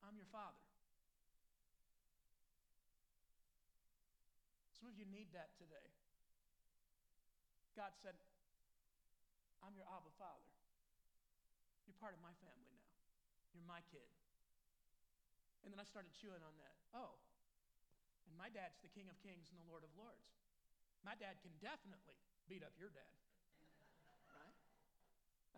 I'm 0.06 0.14
your 0.14 0.30
father. 0.30 0.62
Some 4.78 4.86
of 4.86 4.94
you 4.94 5.10
need 5.10 5.34
that 5.34 5.50
today. 5.58 5.90
God 7.74 7.90
said, 7.98 8.14
I'm 9.60 9.76
your 9.76 9.88
Abba 9.88 10.10
Father. 10.16 10.50
You're 11.84 11.98
part 12.00 12.16
of 12.16 12.22
my 12.24 12.32
family 12.40 12.72
now. 12.76 12.92
You're 13.52 13.66
my 13.66 13.84
kid. 13.90 14.06
And 15.64 15.72
then 15.72 15.80
I 15.80 15.86
started 15.86 16.12
chewing 16.16 16.40
on 16.40 16.54
that. 16.60 16.76
Oh, 16.96 17.20
and 18.30 18.38
my 18.38 18.48
dad's 18.48 18.78
the 18.80 18.92
King 18.94 19.10
of 19.10 19.18
Kings 19.20 19.50
and 19.50 19.58
the 19.58 19.68
Lord 19.68 19.82
of 19.82 19.90
Lords. 19.98 20.30
My 21.02 21.18
dad 21.18 21.42
can 21.42 21.52
definitely 21.58 22.16
beat 22.46 22.62
up 22.62 22.72
your 22.78 22.94
dad. 22.94 23.10
Right? 24.30 24.56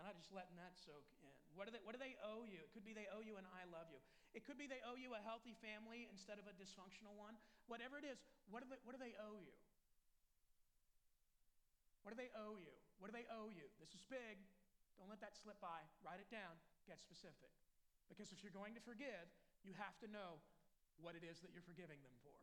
And 0.01 0.09
I 0.09 0.17
just 0.17 0.33
letting 0.33 0.57
that 0.57 0.75
soak 0.75 1.05
in. 1.12 1.23
What 1.53 1.69
do, 1.69 1.77
they, 1.77 1.85
what 1.85 1.93
do 1.93 2.01
they 2.01 2.17
owe 2.25 2.49
you? 2.49 2.65
It 2.65 2.73
could 2.73 2.85
be 2.85 2.97
they 2.97 3.09
owe 3.12 3.21
you 3.21 3.37
an 3.37 3.45
I 3.53 3.69
love 3.69 3.93
you. 3.93 4.01
It 4.33 4.49
could 4.49 4.57
be 4.57 4.65
they 4.65 4.81
owe 4.88 4.97
you 4.97 5.12
a 5.12 5.21
healthy 5.21 5.53
family 5.61 6.09
instead 6.09 6.41
of 6.41 6.49
a 6.49 6.55
dysfunctional 6.57 7.12
one. 7.21 7.37
Whatever 7.69 8.01
it 8.01 8.09
is, 8.09 8.17
what 8.49 8.65
do 8.65 8.73
they, 8.73 8.81
what 8.88 8.97
do 8.97 9.01
they 9.01 9.12
owe 9.21 9.37
you? 9.37 9.53
What 12.01 12.17
do 12.17 12.19
they 12.19 12.33
owe 12.33 12.57
you? 12.57 12.73
What 13.03 13.11
do 13.11 13.19
they 13.19 13.27
owe 13.35 13.51
you? 13.51 13.67
This 13.83 13.99
is 13.99 14.07
big. 14.07 14.38
Don't 14.95 15.11
let 15.11 15.19
that 15.27 15.35
slip 15.35 15.59
by. 15.59 15.83
Write 16.07 16.23
it 16.23 16.31
down. 16.31 16.55
Get 16.87 17.03
specific. 17.03 17.51
Because 18.07 18.31
if 18.31 18.47
you're 18.47 18.55
going 18.55 18.79
to 18.79 18.83
forgive, 18.87 19.27
you 19.67 19.75
have 19.75 19.99
to 19.99 20.07
know 20.07 20.38
what 21.03 21.19
it 21.19 21.27
is 21.27 21.43
that 21.43 21.51
you're 21.51 21.67
forgiving 21.67 21.99
them 22.07 22.15
for. 22.23 22.38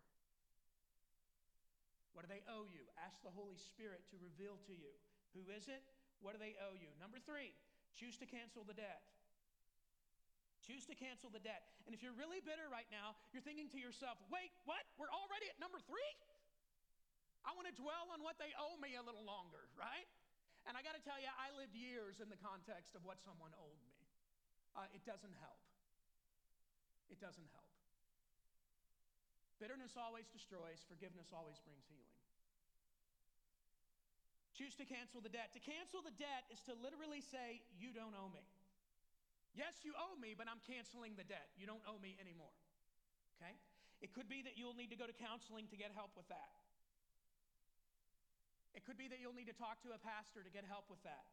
What 2.12 2.28
do 2.28 2.30
they 2.36 2.44
owe 2.52 2.68
you? 2.68 2.84
Ask 3.00 3.24
the 3.24 3.32
Holy 3.32 3.56
Spirit 3.56 4.04
to 4.12 4.20
reveal 4.20 4.60
to 4.68 4.76
you. 4.76 4.92
Who 5.32 5.48
is 5.48 5.72
it? 5.72 5.80
What 6.20 6.36
do 6.36 6.44
they 6.44 6.60
owe 6.60 6.76
you? 6.76 6.92
Number 7.00 7.24
three, 7.24 7.56
choose 7.96 8.20
to 8.20 8.28
cancel 8.28 8.68
the 8.68 8.76
debt. 8.76 9.00
Choose 10.60 10.84
to 10.92 10.96
cancel 11.00 11.32
the 11.32 11.40
debt. 11.40 11.72
And 11.88 11.96
if 11.96 12.04
you're 12.04 12.20
really 12.20 12.44
bitter 12.44 12.68
right 12.68 12.92
now, 12.92 13.16
you're 13.32 13.48
thinking 13.48 13.72
to 13.72 13.80
yourself, 13.80 14.20
wait, 14.28 14.52
what? 14.68 14.84
We're 15.00 15.14
already 15.16 15.48
at 15.48 15.56
number 15.64 15.80
three? 15.88 16.12
I 17.48 17.56
want 17.56 17.72
to 17.72 17.76
dwell 17.80 18.12
on 18.12 18.20
what 18.28 18.36
they 18.36 18.52
owe 18.60 18.76
me 18.84 19.00
a 19.00 19.04
little 19.08 19.24
longer, 19.24 19.64
right? 19.80 20.04
And 20.70 20.78
I 20.78 20.86
got 20.86 20.94
to 20.94 21.02
tell 21.02 21.18
you, 21.18 21.34
I 21.34 21.50
lived 21.58 21.74
years 21.74 22.22
in 22.22 22.30
the 22.30 22.38
context 22.38 22.94
of 22.94 23.02
what 23.02 23.18
someone 23.26 23.50
owed 23.58 23.82
me. 23.82 23.98
Uh, 24.78 24.86
it 24.94 25.02
doesn't 25.02 25.34
help. 25.42 25.58
It 27.10 27.18
doesn't 27.18 27.50
help. 27.58 27.74
Bitterness 29.58 29.98
always 29.98 30.30
destroys, 30.30 30.86
forgiveness 30.86 31.34
always 31.34 31.58
brings 31.66 31.90
healing. 31.90 32.20
Choose 34.54 34.78
to 34.78 34.86
cancel 34.86 35.26
the 35.26 35.34
debt. 35.34 35.50
To 35.58 35.62
cancel 35.64 36.06
the 36.06 36.14
debt 36.22 36.46
is 36.54 36.62
to 36.70 36.78
literally 36.78 37.26
say, 37.26 37.66
You 37.82 37.90
don't 37.90 38.14
owe 38.14 38.30
me. 38.30 38.46
Yes, 39.58 39.82
you 39.82 39.98
owe 39.98 40.20
me, 40.22 40.38
but 40.38 40.46
I'm 40.46 40.62
canceling 40.70 41.18
the 41.18 41.26
debt. 41.26 41.50
You 41.58 41.66
don't 41.66 41.82
owe 41.90 41.98
me 41.98 42.14
anymore. 42.22 42.54
Okay? 43.42 43.58
It 44.06 44.14
could 44.14 44.30
be 44.30 44.46
that 44.46 44.54
you'll 44.54 44.78
need 44.78 44.94
to 44.94 45.00
go 45.00 45.10
to 45.10 45.16
counseling 45.18 45.66
to 45.74 45.78
get 45.80 45.90
help 45.98 46.14
with 46.14 46.30
that. 46.30 46.54
It 48.80 48.88
could 48.88 48.96
be 48.96 49.12
that 49.12 49.20
you'll 49.20 49.36
need 49.36 49.52
to 49.52 49.58
talk 49.60 49.84
to 49.84 49.92
a 49.92 50.00
pastor 50.00 50.40
to 50.40 50.48
get 50.48 50.64
help 50.64 50.88
with 50.88 51.04
that. 51.04 51.28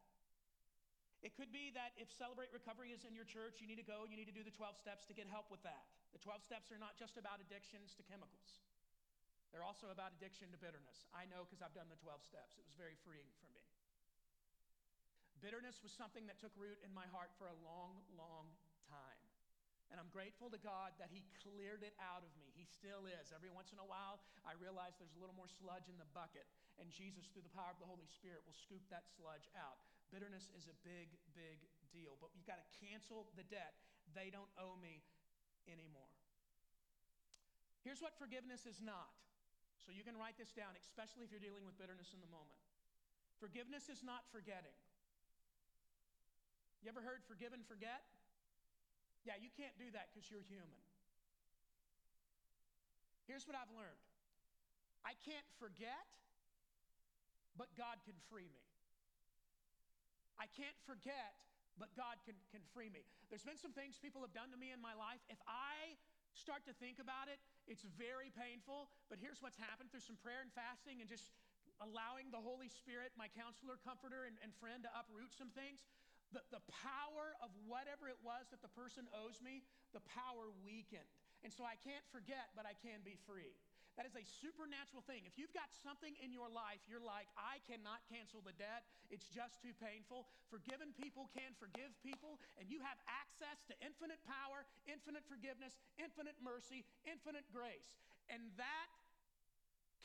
It 1.23 1.31
could 1.39 1.47
be 1.47 1.71
that 1.71 1.95
if 1.95 2.11
Celebrate 2.11 2.51
Recovery 2.51 2.91
is 2.91 3.07
in 3.07 3.15
your 3.15 3.23
church, 3.23 3.63
you 3.63 3.71
need 3.71 3.79
to 3.79 3.87
go, 3.87 4.03
you 4.03 4.19
need 4.19 4.27
to 4.27 4.35
do 4.35 4.43
the 4.43 4.51
12 4.51 4.75
steps 4.75 5.07
to 5.07 5.15
get 5.15 5.31
help 5.31 5.47
with 5.47 5.63
that. 5.63 5.87
The 6.11 6.19
12 6.19 6.43
steps 6.43 6.75
are 6.75 6.77
not 6.77 6.99
just 6.99 7.15
about 7.15 7.39
addictions 7.39 7.95
to 7.95 8.03
chemicals, 8.03 8.67
they're 9.55 9.63
also 9.63 9.95
about 9.95 10.11
addiction 10.19 10.51
to 10.51 10.59
bitterness. 10.59 11.07
I 11.15 11.23
know 11.31 11.47
because 11.47 11.63
I've 11.63 11.71
done 11.71 11.87
the 11.87 11.95
12 12.03 12.19
steps, 12.27 12.59
it 12.59 12.67
was 12.67 12.75
very 12.75 12.99
freeing 13.07 13.31
for 13.39 13.47
me. 13.55 13.63
Bitterness 15.39 15.79
was 15.79 15.95
something 15.95 16.27
that 16.27 16.43
took 16.43 16.51
root 16.59 16.83
in 16.83 16.91
my 16.91 17.07
heart 17.15 17.31
for 17.39 17.47
a 17.47 17.57
long, 17.63 18.03
long 18.19 18.51
time. 18.91 19.26
And 19.87 20.03
I'm 20.03 20.11
grateful 20.11 20.51
to 20.51 20.59
God 20.59 20.91
that 20.99 21.07
He 21.07 21.23
cleared 21.39 21.79
it 21.79 21.95
out 21.97 22.21
of 22.21 22.31
me. 22.35 22.51
He 22.59 22.67
still 22.67 23.07
is. 23.07 23.31
Every 23.31 23.47
once 23.47 23.71
in 23.71 23.79
a 23.79 23.87
while, 23.87 24.19
I 24.43 24.51
realize 24.59 24.99
there's 24.99 25.15
a 25.15 25.21
little 25.23 25.37
more 25.37 25.47
sludge 25.47 25.87
in 25.87 25.95
the 25.95 26.09
bucket, 26.11 26.43
and 26.75 26.91
Jesus, 26.91 27.31
through 27.31 27.47
the 27.47 27.55
power 27.55 27.71
of 27.71 27.79
the 27.79 27.87
Holy 27.87 28.07
Spirit, 28.07 28.43
will 28.43 28.57
scoop 28.57 28.83
that 28.91 29.07
sludge 29.15 29.47
out. 29.55 29.79
Bitterness 30.11 30.51
is 30.55 30.67
a 30.67 30.75
big, 30.83 31.15
big 31.35 31.63
deal, 31.91 32.19
but 32.19 32.35
you've 32.35 32.47
got 32.47 32.59
to 32.59 32.69
cancel 32.83 33.31
the 33.39 33.47
debt. 33.47 33.79
They 34.11 34.27
don't 34.27 34.51
owe 34.59 34.75
me 34.79 35.03
anymore. 35.71 36.11
Here's 37.83 38.03
what 38.03 38.15
forgiveness 38.19 38.67
is 38.67 38.83
not. 38.83 39.15
So 39.79 39.95
you 39.95 40.03
can 40.03 40.19
write 40.19 40.35
this 40.35 40.51
down, 40.51 40.75
especially 40.75 41.23
if 41.23 41.31
you're 41.31 41.43
dealing 41.43 41.63
with 41.63 41.79
bitterness 41.79 42.11
in 42.11 42.19
the 42.19 42.27
moment. 42.27 42.59
Forgiveness 43.39 43.87
is 43.87 44.03
not 44.03 44.27
forgetting. 44.35 44.75
You 46.83 46.91
ever 46.91 46.99
heard 46.99 47.23
forgive 47.23 47.55
and 47.55 47.63
forget? 47.63 48.03
Yeah, 49.27 49.35
you 49.35 49.51
can't 49.59 49.75
do 49.75 49.91
that 49.91 50.07
because 50.07 50.23
you're 50.31 50.47
human. 50.47 50.79
Here's 53.27 53.43
what 53.43 53.59
I've 53.59 53.67
learned 53.75 53.99
I 55.03 55.19
can't 55.27 55.43
forget, 55.59 56.07
but 57.59 57.67
God 57.75 57.99
can 58.07 58.15
free 58.31 58.47
me. 58.47 58.63
I 60.39 60.47
can't 60.55 60.79
forget, 60.87 61.35
but 61.75 61.91
God 61.99 62.23
can, 62.23 62.39
can 62.55 62.63
free 62.71 62.87
me. 62.87 63.03
There's 63.27 63.43
been 63.43 63.59
some 63.59 63.75
things 63.75 63.99
people 63.99 64.23
have 64.23 64.31
done 64.31 64.47
to 64.55 64.59
me 64.59 64.71
in 64.71 64.79
my 64.79 64.95
life. 64.95 65.19
If 65.27 65.43
I 65.43 65.99
start 66.31 66.63
to 66.71 66.73
think 66.79 67.03
about 67.03 67.27
it, 67.27 67.43
it's 67.67 67.83
very 67.99 68.31
painful. 68.31 68.87
But 69.11 69.19
here's 69.19 69.43
what's 69.43 69.59
happened 69.59 69.91
through 69.91 70.07
some 70.07 70.15
prayer 70.23 70.39
and 70.39 70.53
fasting 70.55 71.03
and 71.03 71.09
just 71.11 71.35
allowing 71.83 72.31
the 72.31 72.39
Holy 72.39 72.71
Spirit, 72.71 73.11
my 73.19 73.27
counselor, 73.35 73.75
comforter, 73.83 74.23
and, 74.23 74.39
and 74.39 74.55
friend, 74.61 74.87
to 74.87 74.91
uproot 74.95 75.35
some 75.35 75.51
things 75.51 75.83
the, 76.35 76.43
the 76.51 76.63
power 76.67 77.35
of 77.39 77.51
whatever 77.65 78.11
it 78.11 78.19
was 78.19 78.47
that 78.51 78.59
the 78.59 78.71
person 78.75 79.07
owes 79.15 79.39
me, 79.39 79.63
the 79.95 80.03
power 80.11 80.51
weakened. 80.65 81.07
And 81.45 81.53
so 81.53 81.63
I 81.63 81.79
can't 81.79 82.03
forget, 82.11 82.51
but 82.57 82.67
I 82.67 82.75
can 82.75 83.05
be 83.05 83.15
free. 83.23 83.55
That 83.97 84.05
is 84.05 84.13
a 84.13 84.21
supernatural 84.21 85.01
thing. 85.09 85.25
If 85.25 85.41
you've 85.41 85.53
got 85.57 85.73
something 85.73 86.13
in 86.21 86.29
your 86.29 86.53
life, 86.53 86.85
you're 86.85 87.01
like, 87.01 87.25
I 87.33 87.57
cannot 87.65 88.05
cancel 88.05 88.45
the 88.45 88.53
debt. 88.53 88.85
It's 89.09 89.25
just 89.25 89.57
too 89.57 89.73
painful. 89.81 90.29
Forgiven 90.53 90.93
people 90.93 91.33
can 91.33 91.57
forgive 91.57 91.89
people, 92.05 92.37
and 92.61 92.69
you 92.69 92.77
have 92.85 93.01
access 93.09 93.65
to 93.65 93.73
infinite 93.81 94.21
power, 94.21 94.69
infinite 94.85 95.25
forgiveness, 95.25 95.81
infinite 95.97 96.37
mercy, 96.45 96.85
infinite 97.09 97.49
grace. 97.49 97.97
And 98.29 98.53
that 98.61 98.89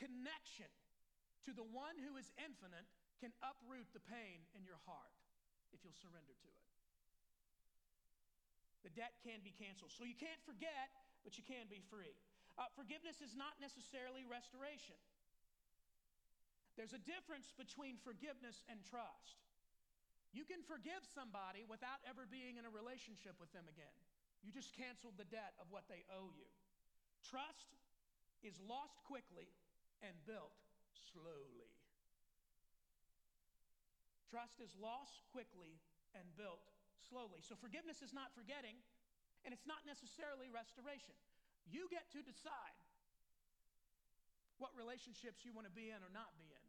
connection 0.00 0.72
to 1.44 1.52
the 1.52 1.68
one 1.68 2.00
who 2.00 2.16
is 2.16 2.32
infinite 2.40 2.88
can 3.20 3.36
uproot 3.44 3.92
the 3.92 4.00
pain 4.08 4.40
in 4.56 4.64
your 4.64 4.80
heart 4.88 5.21
if 5.72 5.80
you'll 5.84 5.96
surrender 5.98 6.32
to 6.32 6.48
it. 6.48 6.62
The 8.86 8.92
debt 8.94 9.14
can 9.22 9.40
be 9.42 9.54
canceled. 9.54 9.94
So 9.94 10.02
you 10.02 10.18
can't 10.18 10.40
forget, 10.42 10.90
but 11.22 11.38
you 11.38 11.44
can 11.46 11.70
be 11.70 11.82
free. 11.86 12.12
Uh, 12.58 12.68
forgiveness 12.76 13.22
is 13.24 13.32
not 13.32 13.56
necessarily 13.62 14.26
restoration. 14.26 14.98
There's 16.76 16.96
a 16.96 17.02
difference 17.04 17.52
between 17.54 18.00
forgiveness 18.00 18.64
and 18.68 18.80
trust. 18.88 19.38
You 20.32 20.48
can 20.48 20.64
forgive 20.64 21.04
somebody 21.12 21.68
without 21.68 22.00
ever 22.08 22.24
being 22.24 22.56
in 22.56 22.64
a 22.64 22.72
relationship 22.72 23.36
with 23.36 23.52
them 23.52 23.68
again. 23.68 23.92
You 24.40 24.50
just 24.50 24.72
canceled 24.72 25.20
the 25.20 25.28
debt 25.28 25.52
of 25.60 25.68
what 25.68 25.86
they 25.92 26.02
owe 26.08 26.32
you. 26.32 26.48
Trust 27.22 27.76
is 28.42 28.58
lost 28.64 28.98
quickly 29.06 29.46
and 30.02 30.16
built 30.26 30.56
slowly. 31.12 31.70
Trust 34.32 34.64
is 34.64 34.72
lost 34.80 35.20
quickly 35.28 35.76
and 36.16 36.24
built 36.40 36.64
slowly. 37.04 37.44
So 37.44 37.52
forgiveness 37.52 38.00
is 38.00 38.16
not 38.16 38.32
forgetting, 38.32 38.80
and 39.44 39.52
it's 39.52 39.68
not 39.68 39.84
necessarily 39.84 40.48
restoration. 40.48 41.12
You 41.68 41.84
get 41.92 42.08
to 42.16 42.24
decide 42.24 42.80
what 44.56 44.72
relationships 44.72 45.44
you 45.44 45.52
want 45.52 45.68
to 45.68 45.74
be 45.76 45.92
in 45.92 46.00
or 46.00 46.08
not 46.16 46.32
be 46.40 46.48
in. 46.48 46.66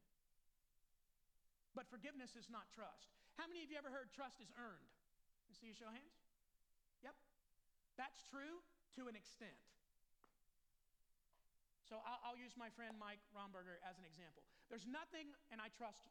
But 1.71 1.87
forgiveness 1.87 2.35
is 2.35 2.51
not 2.51 2.67
trust. 2.75 3.15
How 3.39 3.47
many 3.47 3.63
of 3.63 3.71
you 3.71 3.79
ever 3.79 3.89
heard 3.89 4.11
trust 4.11 4.43
is 4.43 4.51
earned? 4.59 4.91
You 5.47 5.55
see 5.55 5.71
you 5.71 5.77
show 5.79 5.87
hands? 5.87 6.19
Yep. 6.99 7.15
That's 7.95 8.19
true 8.27 8.59
to 8.99 9.07
an 9.07 9.15
extent. 9.15 9.55
So 11.87 12.03
I'll, 12.03 12.19
I'll, 12.27 12.39
use 12.39 12.57
my 12.57 12.73
friend 12.73 12.97
Mike 12.97 13.21
Romberger 13.31 13.77
as 13.85 14.01
an 14.01 14.05
example. 14.09 14.41
There's 14.67 14.89
nothing, 14.89 15.29
and 15.53 15.61
I 15.61 15.69
trust 15.77 16.09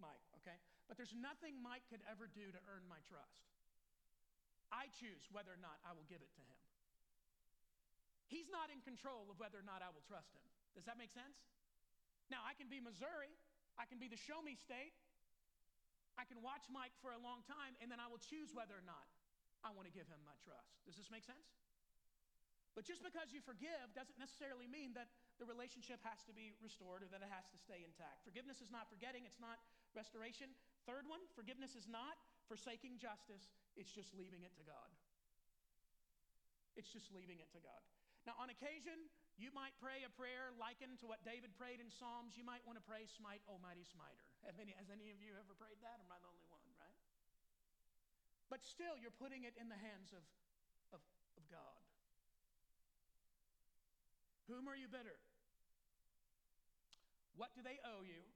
Mike, 0.00 0.24
okay? 0.42 0.56
But 0.88 0.96
there's 0.96 1.14
nothing 1.14 1.60
Mike 1.60 1.86
could 1.86 2.02
ever 2.08 2.26
do 2.26 2.48
to 2.50 2.60
earn 2.66 2.82
my 2.90 2.98
trust. 3.06 3.46
I 4.72 4.90
choose 4.96 5.28
whether 5.30 5.52
or 5.52 5.60
not 5.60 5.78
I 5.86 5.94
will 5.94 6.06
give 6.08 6.24
it 6.24 6.32
to 6.34 6.42
him. 6.42 6.58
He's 8.30 8.50
not 8.50 8.70
in 8.70 8.78
control 8.86 9.26
of 9.30 9.38
whether 9.42 9.58
or 9.58 9.66
not 9.66 9.82
I 9.82 9.90
will 9.90 10.06
trust 10.06 10.30
him. 10.34 10.46
Does 10.74 10.86
that 10.86 10.94
make 10.94 11.10
sense? 11.10 11.42
Now, 12.30 12.46
I 12.46 12.54
can 12.54 12.70
be 12.70 12.78
Missouri, 12.78 13.34
I 13.74 13.90
can 13.90 13.98
be 13.98 14.06
the 14.06 14.18
show 14.18 14.38
me 14.38 14.54
state, 14.54 14.94
I 16.14 16.22
can 16.22 16.38
watch 16.38 16.70
Mike 16.70 16.94
for 17.02 17.10
a 17.10 17.18
long 17.18 17.42
time, 17.42 17.74
and 17.82 17.90
then 17.90 17.98
I 17.98 18.06
will 18.06 18.22
choose 18.22 18.54
whether 18.54 18.78
or 18.78 18.86
not 18.86 19.10
I 19.66 19.74
want 19.74 19.90
to 19.90 19.94
give 19.94 20.06
him 20.06 20.22
my 20.22 20.38
trust. 20.46 20.78
Does 20.86 20.94
this 20.94 21.10
make 21.10 21.26
sense? 21.26 21.50
But 22.78 22.86
just 22.86 23.02
because 23.02 23.34
you 23.34 23.42
forgive 23.42 23.90
doesn't 23.98 24.14
necessarily 24.14 24.70
mean 24.70 24.94
that 24.94 25.10
the 25.42 25.46
relationship 25.48 25.98
has 26.06 26.22
to 26.28 26.32
be 26.32 26.54
restored 26.62 27.02
or 27.02 27.10
that 27.10 27.18
it 27.18 27.30
has 27.32 27.50
to 27.50 27.58
stay 27.58 27.82
intact. 27.82 28.22
Forgiveness 28.22 28.62
is 28.62 28.70
not 28.70 28.86
forgetting, 28.86 29.26
it's 29.26 29.42
not 29.42 29.58
restoration. 29.94 30.52
Third 30.88 31.06
one, 31.06 31.20
forgiveness 31.36 31.76
is 31.76 31.86
not 31.86 32.18
forsaking 32.50 32.98
justice, 32.98 33.52
it's 33.78 33.94
just 33.94 34.10
leaving 34.16 34.42
it 34.42 34.50
to 34.58 34.64
God. 34.66 34.90
It's 36.74 36.90
just 36.90 37.10
leaving 37.14 37.38
it 37.38 37.50
to 37.54 37.60
God. 37.62 37.82
Now, 38.26 38.36
on 38.36 38.52
occasion, 38.52 39.08
you 39.40 39.48
might 39.56 39.72
pray 39.80 40.04
a 40.04 40.12
prayer 40.12 40.52
likened 40.60 41.00
to 41.00 41.06
what 41.08 41.24
David 41.24 41.56
prayed 41.56 41.80
in 41.80 41.88
Psalms. 41.88 42.36
You 42.36 42.44
might 42.44 42.60
want 42.68 42.76
to 42.76 42.84
pray, 42.84 43.08
Smite, 43.08 43.40
Almighty 43.48 43.86
Smiter. 43.88 44.24
Have 44.48 44.60
any, 44.60 44.76
has 44.76 44.92
any 44.92 45.08
of 45.08 45.18
you 45.22 45.32
ever 45.40 45.56
prayed 45.56 45.80
that? 45.80 45.98
Am 46.02 46.10
I 46.12 46.20
the 46.20 46.28
only 46.28 46.44
one, 46.52 46.60
right? 46.76 46.96
But 48.52 48.66
still, 48.66 48.98
you're 48.98 49.14
putting 49.14 49.46
it 49.46 49.54
in 49.56 49.70
the 49.70 49.78
hands 49.78 50.10
of, 50.12 50.24
of, 50.92 51.00
of 51.38 51.44
God. 51.48 51.80
Whom 54.50 54.66
are 54.66 54.74
you 54.74 54.90
bitter? 54.90 55.16
What 57.38 57.54
do 57.54 57.62
they 57.62 57.78
owe 57.86 58.02
you? 58.02 58.26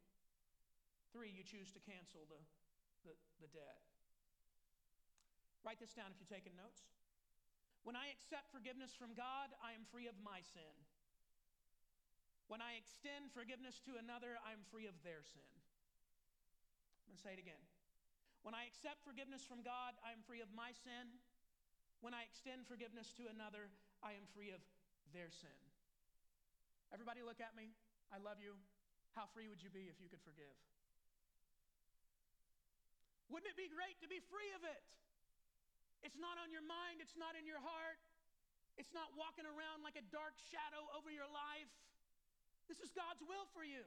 Three, 1.15 1.31
you 1.31 1.47
choose 1.47 1.71
to 1.71 1.81
cancel 1.87 2.27
the, 2.27 2.43
the, 3.07 3.15
the 3.39 3.47
debt. 3.55 3.79
Write 5.63 5.79
this 5.79 5.95
down 5.95 6.11
if 6.11 6.19
you're 6.19 6.27
taking 6.27 6.59
notes. 6.59 6.91
When 7.87 7.95
I 7.95 8.11
accept 8.11 8.51
forgiveness 8.51 8.91
from 8.91 9.15
God, 9.15 9.55
I 9.63 9.79
am 9.79 9.87
free 9.95 10.11
of 10.11 10.19
my 10.27 10.43
sin. 10.43 10.75
When 12.51 12.59
I 12.59 12.83
extend 12.83 13.31
forgiveness 13.31 13.79
to 13.87 13.95
another, 13.95 14.43
I 14.43 14.59
am 14.59 14.67
free 14.75 14.91
of 14.91 14.99
their 15.07 15.23
sin. 15.23 15.47
I'm 17.07 17.15
going 17.15 17.21
to 17.21 17.23
say 17.23 17.33
it 17.39 17.41
again. 17.41 17.63
When 18.43 18.53
I 18.53 18.67
accept 18.67 19.07
forgiveness 19.07 19.47
from 19.47 19.63
God, 19.63 19.95
I 20.03 20.11
am 20.11 20.21
free 20.27 20.43
of 20.43 20.51
my 20.51 20.75
sin. 20.83 21.15
When 22.03 22.13
I 22.13 22.27
extend 22.27 22.67
forgiveness 22.67 23.15
to 23.23 23.31
another, 23.31 23.71
I 24.03 24.19
am 24.19 24.27
free 24.35 24.51
of 24.51 24.61
their 25.15 25.31
sin. 25.31 25.57
Everybody, 26.91 27.23
look 27.23 27.39
at 27.39 27.55
me. 27.55 27.71
I 28.11 28.19
love 28.19 28.43
you. 28.43 28.59
How 29.15 29.31
free 29.31 29.47
would 29.47 29.63
you 29.63 29.71
be 29.71 29.87
if 29.87 30.03
you 30.03 30.11
could 30.11 30.21
forgive? 30.27 30.53
Wouldn't 33.33 33.49
it 33.49 33.59
be 33.59 33.69
great 33.73 33.97
to 34.05 34.09
be 34.09 34.21
free 34.29 34.53
of 34.57 34.63
it? 34.65 34.83
It's 36.05 36.21
not 36.21 36.37
on 36.37 36.53
your 36.53 36.65
mind, 36.65 37.01
it's 37.01 37.17
not 37.17 37.33
in 37.33 37.49
your 37.49 37.61
heart, 37.65 37.97
it's 38.77 38.93
not 38.93 39.09
walking 39.17 39.49
around 39.49 39.81
like 39.81 39.97
a 39.97 40.05
dark 40.13 40.37
shadow 40.53 40.85
over 40.93 41.09
your 41.09 41.29
life. 41.31 41.71
This 42.69 42.81
is 42.85 42.93
God's 42.93 43.25
will 43.25 43.49
for 43.57 43.65
you. 43.65 43.85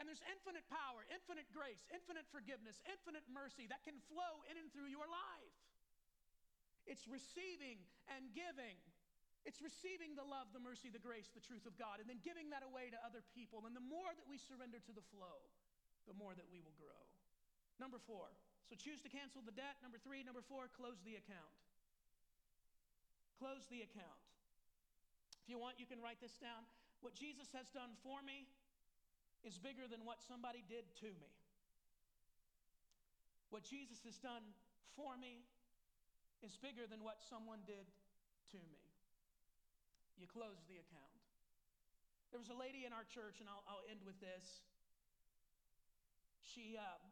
And 0.00 0.08
there's 0.08 0.24
infinite 0.24 0.64
power, 0.72 1.04
infinite 1.12 1.46
grace, 1.52 1.84
infinite 1.92 2.24
forgiveness, 2.32 2.80
infinite 2.88 3.28
mercy 3.28 3.68
that 3.68 3.84
can 3.84 4.00
flow 4.08 4.42
in 4.48 4.56
and 4.56 4.72
through 4.72 4.88
your 4.88 5.04
life. 5.04 5.56
It's 6.88 7.04
receiving 7.06 7.78
and 8.10 8.32
giving. 8.32 8.80
It's 9.44 9.60
receiving 9.60 10.14
the 10.14 10.24
love, 10.24 10.50
the 10.54 10.62
mercy, 10.62 10.88
the 10.88 11.02
grace, 11.02 11.28
the 11.34 11.44
truth 11.44 11.66
of 11.66 11.74
God, 11.76 11.98
and 12.00 12.06
then 12.08 12.22
giving 12.22 12.50
that 12.54 12.62
away 12.62 12.90
to 12.94 12.98
other 13.02 13.20
people. 13.34 13.66
And 13.68 13.74
the 13.74 13.84
more 13.84 14.10
that 14.14 14.26
we 14.26 14.38
surrender 14.38 14.78
to 14.80 14.92
the 14.94 15.04
flow, 15.12 15.44
the 16.06 16.14
more 16.14 16.32
that 16.34 16.46
we 16.48 16.62
will 16.62 16.74
grow. 16.78 17.02
Number 17.82 17.98
four, 17.98 18.30
so 18.70 18.78
choose 18.78 19.02
to 19.02 19.10
cancel 19.10 19.42
the 19.42 19.50
debt. 19.50 19.74
Number 19.82 19.98
three. 19.98 20.22
Number 20.22 20.38
four, 20.46 20.70
close 20.70 21.02
the 21.02 21.18
account. 21.18 21.50
Close 23.42 23.66
the 23.74 23.82
account. 23.82 24.22
If 25.42 25.50
you 25.50 25.58
want, 25.58 25.82
you 25.82 25.90
can 25.90 25.98
write 25.98 26.22
this 26.22 26.38
down. 26.38 26.62
What 27.02 27.18
Jesus 27.18 27.50
has 27.58 27.66
done 27.74 27.98
for 28.06 28.22
me 28.22 28.46
is 29.42 29.58
bigger 29.58 29.90
than 29.90 30.06
what 30.06 30.22
somebody 30.22 30.62
did 30.70 30.86
to 31.02 31.10
me. 31.18 31.26
What 33.50 33.66
Jesus 33.66 33.98
has 34.06 34.14
done 34.22 34.46
for 34.94 35.18
me 35.18 35.42
is 36.46 36.54
bigger 36.62 36.86
than 36.86 37.02
what 37.02 37.18
someone 37.26 37.66
did 37.66 37.90
to 38.54 38.58
me. 38.62 38.78
You 40.14 40.30
close 40.30 40.62
the 40.70 40.78
account. 40.78 41.18
There 42.30 42.38
was 42.38 42.54
a 42.54 42.56
lady 42.56 42.86
in 42.86 42.94
our 42.94 43.04
church, 43.10 43.42
and 43.42 43.50
I'll, 43.50 43.66
I'll 43.66 43.84
end 43.90 44.06
with 44.06 44.16
this. 44.22 44.62
She, 46.46 46.78
uh, 46.78 47.11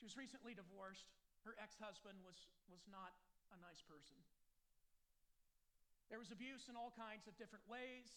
She 0.00 0.08
was 0.08 0.16
recently 0.16 0.56
divorced. 0.56 1.12
Her 1.44 1.52
ex 1.60 1.76
husband 1.76 2.16
was, 2.24 2.48
was 2.72 2.80
not 2.88 3.12
a 3.52 3.60
nice 3.60 3.84
person. 3.84 4.16
There 6.08 6.16
was 6.16 6.32
abuse 6.32 6.72
in 6.72 6.74
all 6.74 6.88
kinds 6.96 7.28
of 7.28 7.36
different 7.36 7.68
ways. 7.68 8.08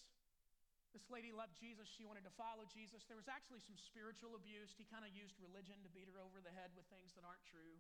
This 0.96 1.04
lady 1.12 1.36
loved 1.36 1.60
Jesus. 1.60 1.92
She 1.92 2.08
wanted 2.08 2.24
to 2.24 2.32
follow 2.40 2.64
Jesus. 2.72 3.04
There 3.04 3.20
was 3.20 3.28
actually 3.28 3.60
some 3.60 3.76
spiritual 3.76 4.40
abuse. 4.40 4.72
He 4.80 4.88
kind 4.88 5.04
of 5.04 5.12
used 5.12 5.36
religion 5.44 5.76
to 5.84 5.92
beat 5.92 6.08
her 6.08 6.24
over 6.24 6.40
the 6.40 6.56
head 6.56 6.72
with 6.72 6.88
things 6.88 7.12
that 7.20 7.28
aren't 7.28 7.44
true, 7.52 7.76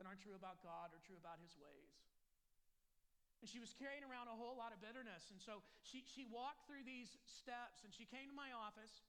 that 0.00 0.08
aren't 0.08 0.24
true 0.24 0.32
about 0.32 0.64
God 0.64 0.96
or 0.96 0.98
true 1.04 1.20
about 1.20 1.36
his 1.44 1.52
ways. 1.60 1.92
And 3.44 3.46
she 3.52 3.60
was 3.60 3.76
carrying 3.76 4.00
around 4.00 4.32
a 4.32 4.36
whole 4.38 4.56
lot 4.56 4.72
of 4.72 4.80
bitterness. 4.80 5.28
And 5.28 5.36
so 5.36 5.60
she, 5.84 6.00
she 6.08 6.24
walked 6.24 6.64
through 6.64 6.88
these 6.88 7.20
steps 7.28 7.84
and 7.84 7.92
she 7.92 8.08
came 8.08 8.32
to 8.32 8.36
my 8.38 8.48
office 8.56 9.04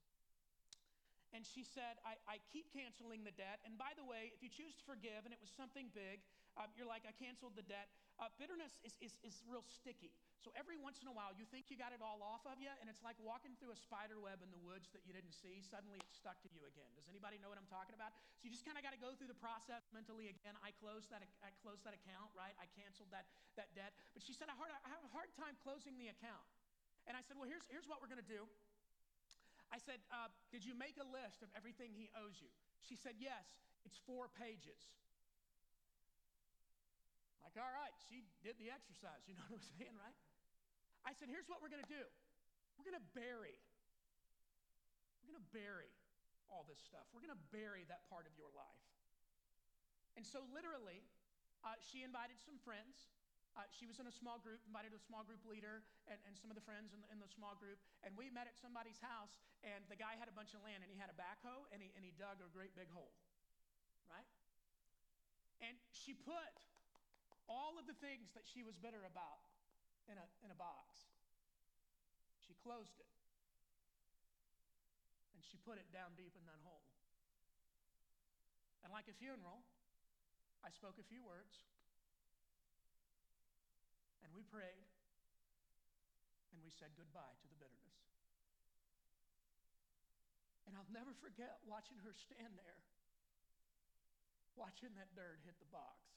and 1.36 1.44
she 1.44 1.64
said, 1.64 2.00
I, 2.08 2.16
I 2.28 2.36
keep 2.52 2.72
canceling 2.72 3.28
the 3.28 3.36
debt. 3.36 3.60
And 3.68 3.76
by 3.76 3.92
the 4.00 4.06
way, 4.08 4.32
if 4.32 4.40
you 4.40 4.48
choose 4.48 4.76
to 4.80 4.84
forgive 4.88 5.28
and 5.28 5.32
it 5.36 5.42
was 5.44 5.52
something 5.52 5.92
big, 5.92 6.24
uh, 6.58 6.66
you're 6.74 6.90
like, 6.90 7.06
I 7.06 7.14
canceled 7.14 7.54
the 7.54 7.68
debt. 7.68 7.92
Uh, 8.18 8.34
bitterness 8.42 8.82
is, 8.82 8.98
is, 8.98 9.14
is 9.22 9.46
real 9.46 9.62
sticky. 9.62 10.10
So 10.42 10.50
every 10.58 10.74
once 10.74 11.06
in 11.06 11.08
a 11.12 11.14
while, 11.14 11.30
you 11.38 11.46
think 11.46 11.70
you 11.70 11.78
got 11.78 11.94
it 11.94 12.02
all 12.02 12.18
off 12.26 12.42
of 12.50 12.58
you, 12.58 12.72
and 12.82 12.90
it's 12.90 13.06
like 13.06 13.14
walking 13.22 13.54
through 13.62 13.76
a 13.76 13.78
spider 13.78 14.18
web 14.18 14.42
in 14.42 14.50
the 14.50 14.58
woods 14.66 14.90
that 14.98 15.06
you 15.06 15.14
didn't 15.14 15.38
see. 15.38 15.62
Suddenly 15.62 16.02
it's 16.02 16.18
stuck 16.18 16.42
to 16.42 16.50
you 16.50 16.66
again. 16.66 16.90
Does 16.98 17.06
anybody 17.06 17.38
know 17.38 17.54
what 17.54 17.62
I'm 17.62 17.70
talking 17.70 17.94
about? 17.94 18.16
So 18.42 18.50
you 18.50 18.52
just 18.54 18.66
kind 18.66 18.74
of 18.74 18.82
got 18.82 18.98
to 18.98 19.02
go 19.02 19.14
through 19.14 19.30
the 19.30 19.38
process 19.38 19.86
mentally 19.94 20.34
again. 20.34 20.58
I 20.66 20.74
closed 20.82 21.14
that, 21.14 21.22
I 21.46 21.54
closed 21.62 21.86
that 21.86 21.94
account, 21.94 22.34
right? 22.34 22.58
I 22.58 22.66
canceled 22.74 23.14
that, 23.14 23.30
that 23.54 23.70
debt. 23.78 23.94
But 24.18 24.26
she 24.26 24.34
said, 24.34 24.50
I, 24.50 24.58
hard, 24.58 24.74
I 24.74 24.90
have 24.90 25.06
a 25.06 25.14
hard 25.14 25.30
time 25.38 25.54
closing 25.62 25.94
the 26.02 26.10
account. 26.10 26.46
And 27.06 27.16
I 27.16 27.24
said, 27.24 27.40
Well, 27.40 27.48
here's, 27.48 27.64
here's 27.72 27.88
what 27.88 28.04
we're 28.04 28.12
going 28.12 28.24
to 28.24 28.26
do. 28.26 28.50
I 29.72 29.80
said, 29.80 30.00
uh, 30.12 30.32
Did 30.52 30.64
you 30.64 30.74
make 30.76 30.96
a 31.00 31.08
list 31.08 31.44
of 31.44 31.50
everything 31.56 31.92
he 31.92 32.08
owes 32.16 32.40
you? 32.40 32.52
She 32.84 32.96
said, 32.96 33.20
Yes, 33.20 33.46
it's 33.84 34.00
four 34.08 34.32
pages. 34.32 34.80
Like, 37.44 37.56
all 37.60 37.72
right, 37.72 37.96
she 38.12 38.24
did 38.44 38.60
the 38.60 38.72
exercise, 38.72 39.24
you 39.28 39.36
know 39.36 39.48
what 39.52 39.64
I'm 39.64 39.68
saying, 39.80 39.96
right? 39.96 40.18
I 41.08 41.16
said, 41.16 41.28
Here's 41.32 41.48
what 41.48 41.60
we're 41.60 41.72
going 41.72 41.84
to 41.84 41.94
do 41.94 42.06
we're 42.78 42.88
going 42.88 43.00
to 43.00 43.10
bury, 43.18 43.58
we're 45.24 45.34
going 45.34 45.42
to 45.42 45.52
bury 45.56 45.92
all 46.48 46.64
this 46.68 46.80
stuff. 46.80 47.04
We're 47.12 47.24
going 47.24 47.36
to 47.36 47.46
bury 47.52 47.84
that 47.92 48.08
part 48.08 48.24
of 48.24 48.34
your 48.40 48.48
life. 48.56 48.84
And 50.16 50.24
so, 50.24 50.42
literally, 50.50 51.04
uh, 51.62 51.78
she 51.78 52.02
invited 52.02 52.40
some 52.42 52.58
friends 52.64 53.12
uh, 53.58 53.66
she 53.74 53.90
was 53.90 53.98
in 53.98 54.06
a 54.06 54.14
small 54.14 54.38
group, 54.38 54.62
invited 54.70 54.94
a 54.94 55.02
small 55.02 55.26
group 55.26 55.42
leader 55.50 55.82
and, 56.06 56.22
and 56.30 56.38
some 56.38 56.54
of 56.54 56.56
the 56.56 56.62
friends 56.62 56.94
in 56.94 57.02
the, 57.02 57.10
in 57.10 57.18
the 57.18 57.28
small 57.34 57.58
group. 57.58 57.82
And 58.06 58.14
we 58.14 58.30
met 58.30 58.46
at 58.46 58.54
somebody's 58.54 59.02
house, 59.02 59.42
and 59.66 59.82
the 59.90 59.98
guy 59.98 60.14
had 60.14 60.30
a 60.30 60.36
bunch 60.38 60.54
of 60.54 60.62
land, 60.62 60.86
and 60.86 60.90
he 60.94 60.98
had 61.02 61.10
a 61.10 61.18
backhoe, 61.18 61.66
and 61.74 61.82
he, 61.82 61.90
and 61.98 62.06
he 62.06 62.14
dug 62.22 62.38
a 62.38 62.50
great 62.54 62.78
big 62.78 62.88
hole, 62.94 63.10
right? 64.14 64.30
And 65.66 65.74
she 65.90 66.14
put 66.14 66.54
all 67.50 67.82
of 67.82 67.90
the 67.90 67.98
things 67.98 68.30
that 68.38 68.46
she 68.46 68.62
was 68.62 68.78
bitter 68.78 69.02
about 69.10 69.42
in 70.06 70.22
a, 70.22 70.26
in 70.46 70.54
a 70.54 70.58
box. 70.62 71.10
She 72.46 72.54
closed 72.62 72.94
it, 73.02 73.10
and 75.34 75.42
she 75.42 75.58
put 75.66 75.82
it 75.82 75.90
down 75.90 76.14
deep 76.14 76.38
in 76.38 76.46
that 76.46 76.62
hole. 76.62 76.86
And 78.86 78.94
like 78.94 79.10
a 79.10 79.18
funeral, 79.18 79.66
I 80.62 80.70
spoke 80.70 81.02
a 81.02 81.08
few 81.10 81.26
words. 81.26 81.58
And 84.26 84.30
we 84.34 84.46
prayed 84.48 84.88
and 86.54 86.62
we 86.64 86.72
said 86.74 86.94
goodbye 86.98 87.38
to 87.42 87.48
the 87.50 87.60
bitterness. 87.60 88.02
And 90.70 90.76
I'll 90.76 90.92
never 90.92 91.16
forget 91.20 91.64
watching 91.64 91.98
her 92.04 92.12
stand 92.12 92.58
there, 92.60 92.82
watching 94.60 94.92
that 95.00 95.14
dirt 95.16 95.40
hit 95.48 95.56
the 95.60 95.70
box. 95.70 96.08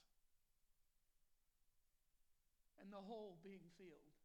and 2.81 2.89
the 2.89 3.05
hole 3.05 3.37
being 3.45 3.61
filled. 3.77 4.17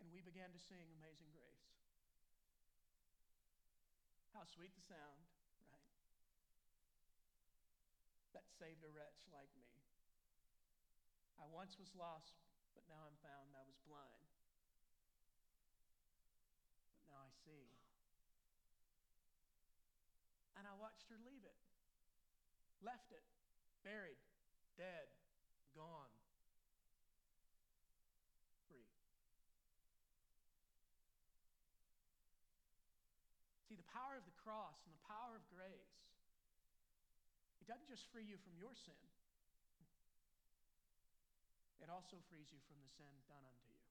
And 0.00 0.08
we 0.08 0.24
began 0.24 0.48
to 0.48 0.60
sing 0.60 0.88
Amazing 0.96 1.28
Grace. 1.36 1.68
How 4.32 4.48
sweet 4.48 4.72
the 4.74 4.82
sound, 4.88 5.20
right? 5.70 5.92
That 8.32 8.48
saved 8.56 8.82
a 8.82 8.90
wretch 8.90 9.20
like 9.30 9.52
me. 9.60 9.73
I 11.44 11.52
once 11.52 11.76
was 11.76 11.92
lost, 11.92 12.32
but 12.72 12.88
now 12.88 13.04
I'm 13.04 13.20
found. 13.20 13.52
I 13.52 13.60
was 13.68 13.76
blind, 13.84 14.24
but 16.96 17.04
now 17.12 17.20
I 17.20 17.28
see. 17.44 17.68
And 20.56 20.64
I 20.64 20.72
watched 20.80 21.04
her 21.12 21.20
leave 21.20 21.44
it, 21.44 21.60
left 22.80 23.12
it, 23.12 23.20
buried, 23.84 24.16
dead, 24.80 25.12
gone, 25.76 26.16
free. 28.64 28.88
See, 33.68 33.76
the 33.76 33.90
power 33.92 34.16
of 34.16 34.24
the 34.24 34.38
cross 34.40 34.80
and 34.88 34.96
the 34.96 35.04
power 35.04 35.36
of 35.36 35.44
grace, 35.52 35.92
it 37.60 37.68
doesn't 37.68 37.92
just 37.92 38.08
free 38.08 38.24
you 38.24 38.40
from 38.40 38.56
your 38.56 38.72
sin, 38.72 38.96
it 41.84 41.92
also 41.92 42.16
frees 42.32 42.48
you 42.48 42.56
from 42.64 42.80
the 42.80 42.88
sin 42.96 43.12
done 43.28 43.44
unto 43.44 43.68
you. 43.68 43.84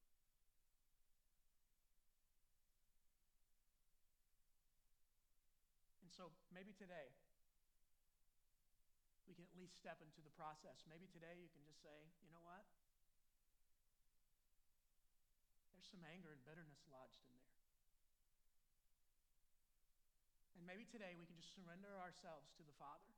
And 6.02 6.10
so 6.10 6.34
maybe 6.50 6.74
today, 6.74 7.14
we 9.30 9.38
can 9.38 9.46
at 9.46 9.54
least 9.54 9.78
step 9.78 10.02
into 10.02 10.26
the 10.26 10.34
process. 10.34 10.82
Maybe 10.90 11.06
today 11.06 11.38
you 11.38 11.54
can 11.54 11.62
just 11.70 11.86
say, 11.86 12.10
you 12.26 12.34
know 12.34 12.42
what? 12.42 12.66
There's 15.78 15.86
some 15.86 16.02
anger 16.10 16.34
and 16.34 16.42
bitterness 16.50 16.82
lodged 16.90 17.22
in 17.30 17.38
there. 17.38 17.54
And 20.58 20.66
maybe 20.66 20.90
today 20.90 21.14
we 21.14 21.30
can 21.30 21.38
just 21.38 21.54
surrender 21.54 21.94
ourselves 22.02 22.50
to 22.58 22.66
the 22.66 22.74
Father. 22.82 23.14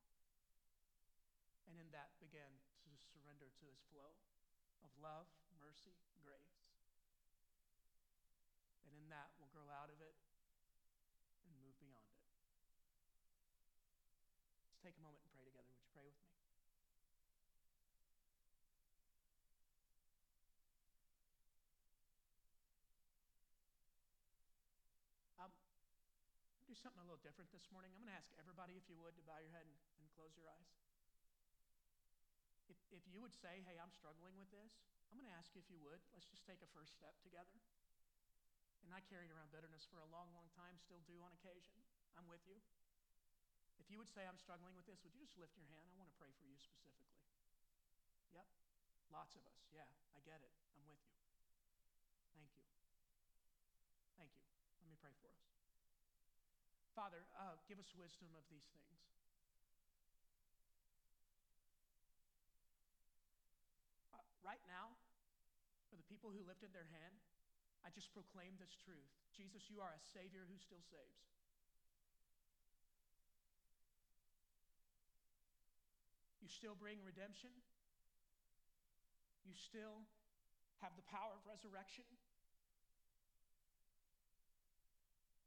And 1.71 1.80
in 1.80 1.88
that 1.95 2.11
begin 2.19 2.59
to 2.84 2.91
surrender 3.15 3.47
to 3.47 3.63
his 3.71 3.80
flow 3.88 4.34
of 4.86 4.93
love, 5.01 5.25
mercy, 5.57 5.97
grace. 6.21 6.61
And 8.86 8.93
in 8.93 9.09
that 9.09 9.33
we'll 9.41 9.49
grow 9.49 9.65
out 9.73 9.89
of 9.89 9.97
it 9.97 10.13
and 11.49 11.57
move 11.57 11.73
beyond 11.81 12.05
it. 12.05 12.21
Let's 14.69 14.77
take 14.86 14.93
a 14.93 15.01
moment 15.01 15.25
and 15.25 15.33
pray 15.33 15.49
together. 15.49 15.65
Would 15.73 15.81
you 15.81 15.89
pray 15.89 16.05
with 16.05 16.13
me? 16.21 16.29
Um, 25.41 25.49
do 26.69 26.77
something 26.77 27.01
a 27.01 27.07
little 27.09 27.25
different 27.25 27.49
this 27.49 27.65
morning. 27.73 27.89
I'm 27.89 28.05
going 28.05 28.13
to 28.13 28.21
ask 28.21 28.29
everybody, 28.38 28.77
if 28.77 28.86
you 28.86 29.01
would, 29.01 29.17
to 29.17 29.25
bow 29.25 29.41
your 29.41 29.49
head 29.49 29.65
and, 29.65 29.73
and 29.97 30.05
close 30.13 30.29
your 30.38 30.45
eyes. 30.45 30.84
If, 32.95 33.03
you 33.11 33.19
would 33.19 33.35
say, 33.35 33.59
hey, 33.67 33.75
I'm 33.75 33.91
struggling 33.91 34.39
with 34.39 34.47
this, 34.55 34.79
I'm 35.11 35.19
going 35.19 35.27
to 35.27 35.35
ask 35.35 35.51
you 35.51 35.59
if 35.59 35.67
you 35.67 35.79
would. 35.83 35.99
Let's 36.15 36.31
just 36.31 36.47
take 36.47 36.63
a 36.63 36.69
first 36.71 36.95
step 36.95 37.13
together. 37.19 37.59
And 38.87 38.95
I 38.95 39.03
carried 39.03 39.33
around 39.35 39.51
bitterness 39.51 39.83
for 39.91 39.99
a 39.99 40.07
long, 40.07 40.31
long 40.31 40.47
time, 40.55 40.79
still 40.79 41.03
do 41.03 41.19
on 41.19 41.35
occasion. 41.35 41.75
I'm 42.15 42.31
with 42.31 42.43
you. 42.47 42.55
If 43.81 43.91
you 43.91 43.99
would 43.99 44.09
say, 44.09 44.23
I'm 44.23 44.39
struggling 44.39 44.71
with 44.73 44.87
this, 44.87 45.03
would 45.03 45.11
you 45.11 45.19
just 45.27 45.35
lift 45.35 45.59
your 45.59 45.67
hand? 45.67 45.91
I 45.91 45.95
want 45.99 46.07
to 46.07 46.15
pray 46.15 46.31
for 46.39 46.47
you 46.47 46.55
specifically. 46.55 47.19
Yep, 48.31 48.47
lots 49.11 49.35
of 49.35 49.43
us. 49.43 49.59
Yeah, 49.75 49.89
I 50.15 50.23
get 50.23 50.39
it. 50.39 50.53
I'm 50.79 50.87
with 50.87 51.01
you. 51.03 51.11
Thank 52.39 52.51
you. 52.55 52.65
Thank 54.15 54.31
you. 54.31 54.43
Let 54.79 54.87
me 54.87 54.95
pray 55.03 55.11
for 55.19 55.27
us. 55.27 55.43
Father, 56.95 57.27
uh, 57.35 57.59
give 57.67 57.75
us 57.75 57.91
wisdom 57.91 58.31
of 58.39 58.47
these 58.47 58.63
things. 58.71 58.95
Right 64.45 64.61
now, 64.69 64.93
for 65.89 65.97
the 65.97 66.05
people 66.05 66.29
who 66.29 66.45
lifted 66.45 66.69
their 66.69 66.85
hand, 66.93 67.17
I 67.81 67.89
just 67.89 68.13
proclaim 68.13 68.53
this 68.61 68.77
truth 68.85 69.09
Jesus, 69.33 69.67
you 69.67 69.83
are 69.83 69.91
a 69.91 70.03
Savior 70.15 70.47
who 70.47 70.55
still 70.61 70.79
saves. 70.87 71.25
You 76.39 76.47
still 76.47 76.77
bring 76.77 77.01
redemption. 77.03 77.51
You 79.43 79.51
still 79.57 80.05
have 80.79 80.95
the 80.95 81.03
power 81.11 81.35
of 81.35 81.43
resurrection. 81.43 82.07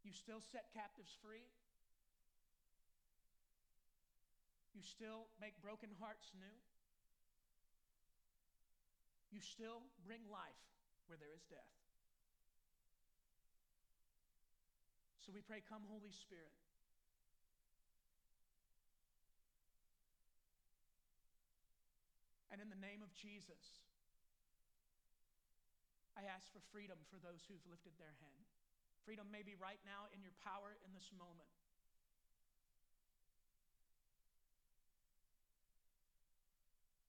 You 0.04 0.12
still 0.12 0.44
set 0.52 0.68
captives 0.76 1.16
free. 1.24 1.48
You 4.76 4.84
still 4.84 5.32
make 5.40 5.56
broken 5.64 5.88
hearts 5.96 6.28
new. 6.36 6.54
You 9.28 9.40
still 9.44 9.84
bring 10.04 10.24
life 10.32 10.62
where 11.06 11.20
there 11.20 11.32
is 11.34 11.44
death. 11.48 11.74
So 15.24 15.36
we 15.36 15.44
pray, 15.44 15.60
Come, 15.68 15.84
Holy 15.84 16.12
Spirit. 16.12 16.56
And 22.48 22.64
in 22.64 22.72
the 22.72 22.80
name 22.80 23.04
of 23.04 23.12
Jesus, 23.12 23.84
I 26.16 26.24
ask 26.26 26.48
for 26.50 26.64
freedom 26.72 26.96
for 27.12 27.20
those 27.20 27.44
who've 27.44 27.62
lifted 27.68 27.92
their 28.00 28.16
hand. 28.24 28.44
Freedom 29.04 29.28
maybe 29.28 29.52
right 29.54 29.78
now 29.84 30.08
in 30.16 30.24
your 30.24 30.34
power 30.40 30.80
in 30.80 30.90
this 30.96 31.12
moment. 31.12 31.57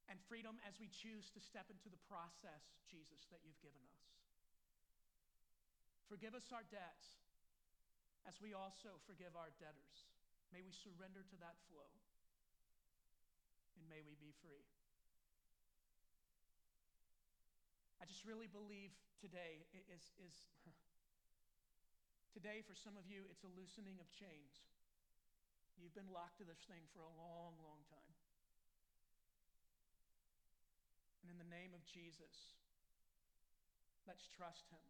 And 0.10 0.18
freedom 0.26 0.58
as 0.66 0.82
we 0.82 0.90
choose 0.90 1.30
to 1.38 1.40
step 1.40 1.70
into 1.70 1.86
the 1.86 2.02
process, 2.10 2.82
Jesus, 2.90 3.30
that 3.30 3.46
you've 3.46 3.62
given 3.62 3.78
us. 3.94 4.02
Forgive 6.10 6.34
us 6.34 6.50
our 6.50 6.66
debts 6.74 7.22
as 8.26 8.42
we 8.42 8.58
also 8.58 8.98
forgive 9.06 9.38
our 9.38 9.54
debtors. 9.62 10.10
May 10.50 10.66
we 10.66 10.74
surrender 10.74 11.22
to 11.22 11.38
that 11.46 11.62
flow 11.70 11.94
and 13.78 13.86
may 13.86 14.02
we 14.02 14.18
be 14.18 14.34
free. 14.42 14.66
I 18.02 18.10
just 18.10 18.26
really 18.26 18.50
believe 18.50 18.90
today 19.22 19.62
is, 19.94 20.04
is 20.26 20.36
today 22.36 22.66
for 22.66 22.74
some 22.74 22.98
of 22.98 23.06
you, 23.06 23.30
it's 23.30 23.46
a 23.46 23.52
loosening 23.54 24.02
of 24.02 24.10
chains. 24.10 24.66
You've 25.78 25.96
been 25.96 26.12
locked 26.12 26.42
to 26.42 26.46
this 26.50 26.60
thing 26.68 26.84
for 26.92 27.06
a 27.06 27.14
long, 27.16 27.56
long 27.64 27.86
time. 27.88 28.09
And 31.30 31.38
in 31.38 31.46
the 31.46 31.54
name 31.54 31.78
of 31.78 31.86
Jesus, 31.86 32.58
let's 34.10 34.26
trust 34.34 34.66
him. 34.74 34.82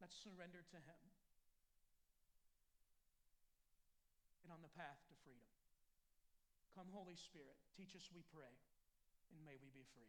Let's 0.00 0.16
surrender 0.16 0.64
to 0.64 0.80
him. 0.80 1.02
And 4.40 4.48
on 4.48 4.64
the 4.64 4.72
path 4.72 4.96
to 5.12 5.14
freedom. 5.20 5.52
Come, 6.72 6.88
Holy 6.88 7.20
Spirit, 7.20 7.60
teach 7.76 7.92
us, 7.92 8.08
we 8.16 8.24
pray, 8.32 8.56
and 9.36 9.44
may 9.44 9.60
we 9.60 9.68
be 9.76 9.84
free. 9.92 10.08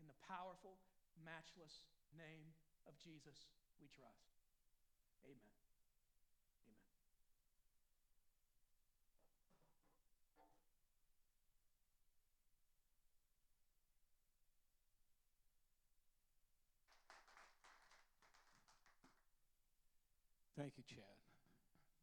In 0.00 0.08
the 0.08 0.16
powerful, 0.24 0.80
matchless 1.20 1.84
name 2.16 2.56
of 2.88 2.96
Jesus, 3.04 3.44
we 3.76 3.92
trust. 3.92 4.32
Amen. 5.28 5.36
Amen. 5.36 5.55
Thank 20.66 20.82
you, 20.82 20.98
Chad, 20.98 21.18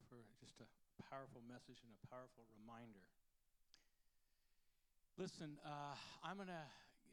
for 0.07 0.24
just 0.39 0.55
a 0.64 0.68
powerful 1.11 1.43
message 1.51 1.84
and 1.84 1.91
a 1.91 1.99
powerful 2.07 2.47
reminder. 2.55 3.03
Listen, 5.20 5.59
uh, 5.68 5.99
I'm 6.24 6.39
going 6.39 6.47
to 6.47 6.68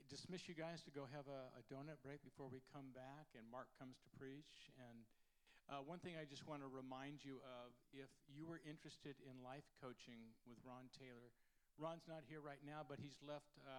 dismiss 0.06 0.46
you 0.46 0.54
guys 0.54 0.86
to 0.86 0.94
go 0.94 1.10
have 1.10 1.26
a, 1.26 1.50
a, 1.58 1.66
donut 1.66 1.98
break 2.06 2.22
before 2.22 2.46
we 2.46 2.62
come 2.70 2.94
back 2.94 3.34
and 3.34 3.42
Mark 3.50 3.66
comes 3.82 3.98
to 3.98 4.08
preach. 4.14 4.70
And 4.78 5.02
uh, 5.66 5.82
one 5.82 5.98
thing 5.98 6.14
I 6.14 6.22
just 6.22 6.46
want 6.46 6.62
to 6.62 6.70
remind 6.70 7.26
you 7.26 7.42
of 7.42 7.74
if 7.90 8.14
you 8.30 8.46
were 8.46 8.62
interested 8.62 9.18
in 9.26 9.34
life 9.42 9.66
coaching 9.82 10.30
with 10.46 10.62
Ron 10.62 10.86
Taylor, 10.94 11.34
Ron's 11.82 12.06
not 12.06 12.22
here 12.30 12.38
right 12.38 12.62
now, 12.62 12.86
but 12.86 13.02
he's 13.02 13.18
left. 13.26 13.50
Uh, 13.58 13.66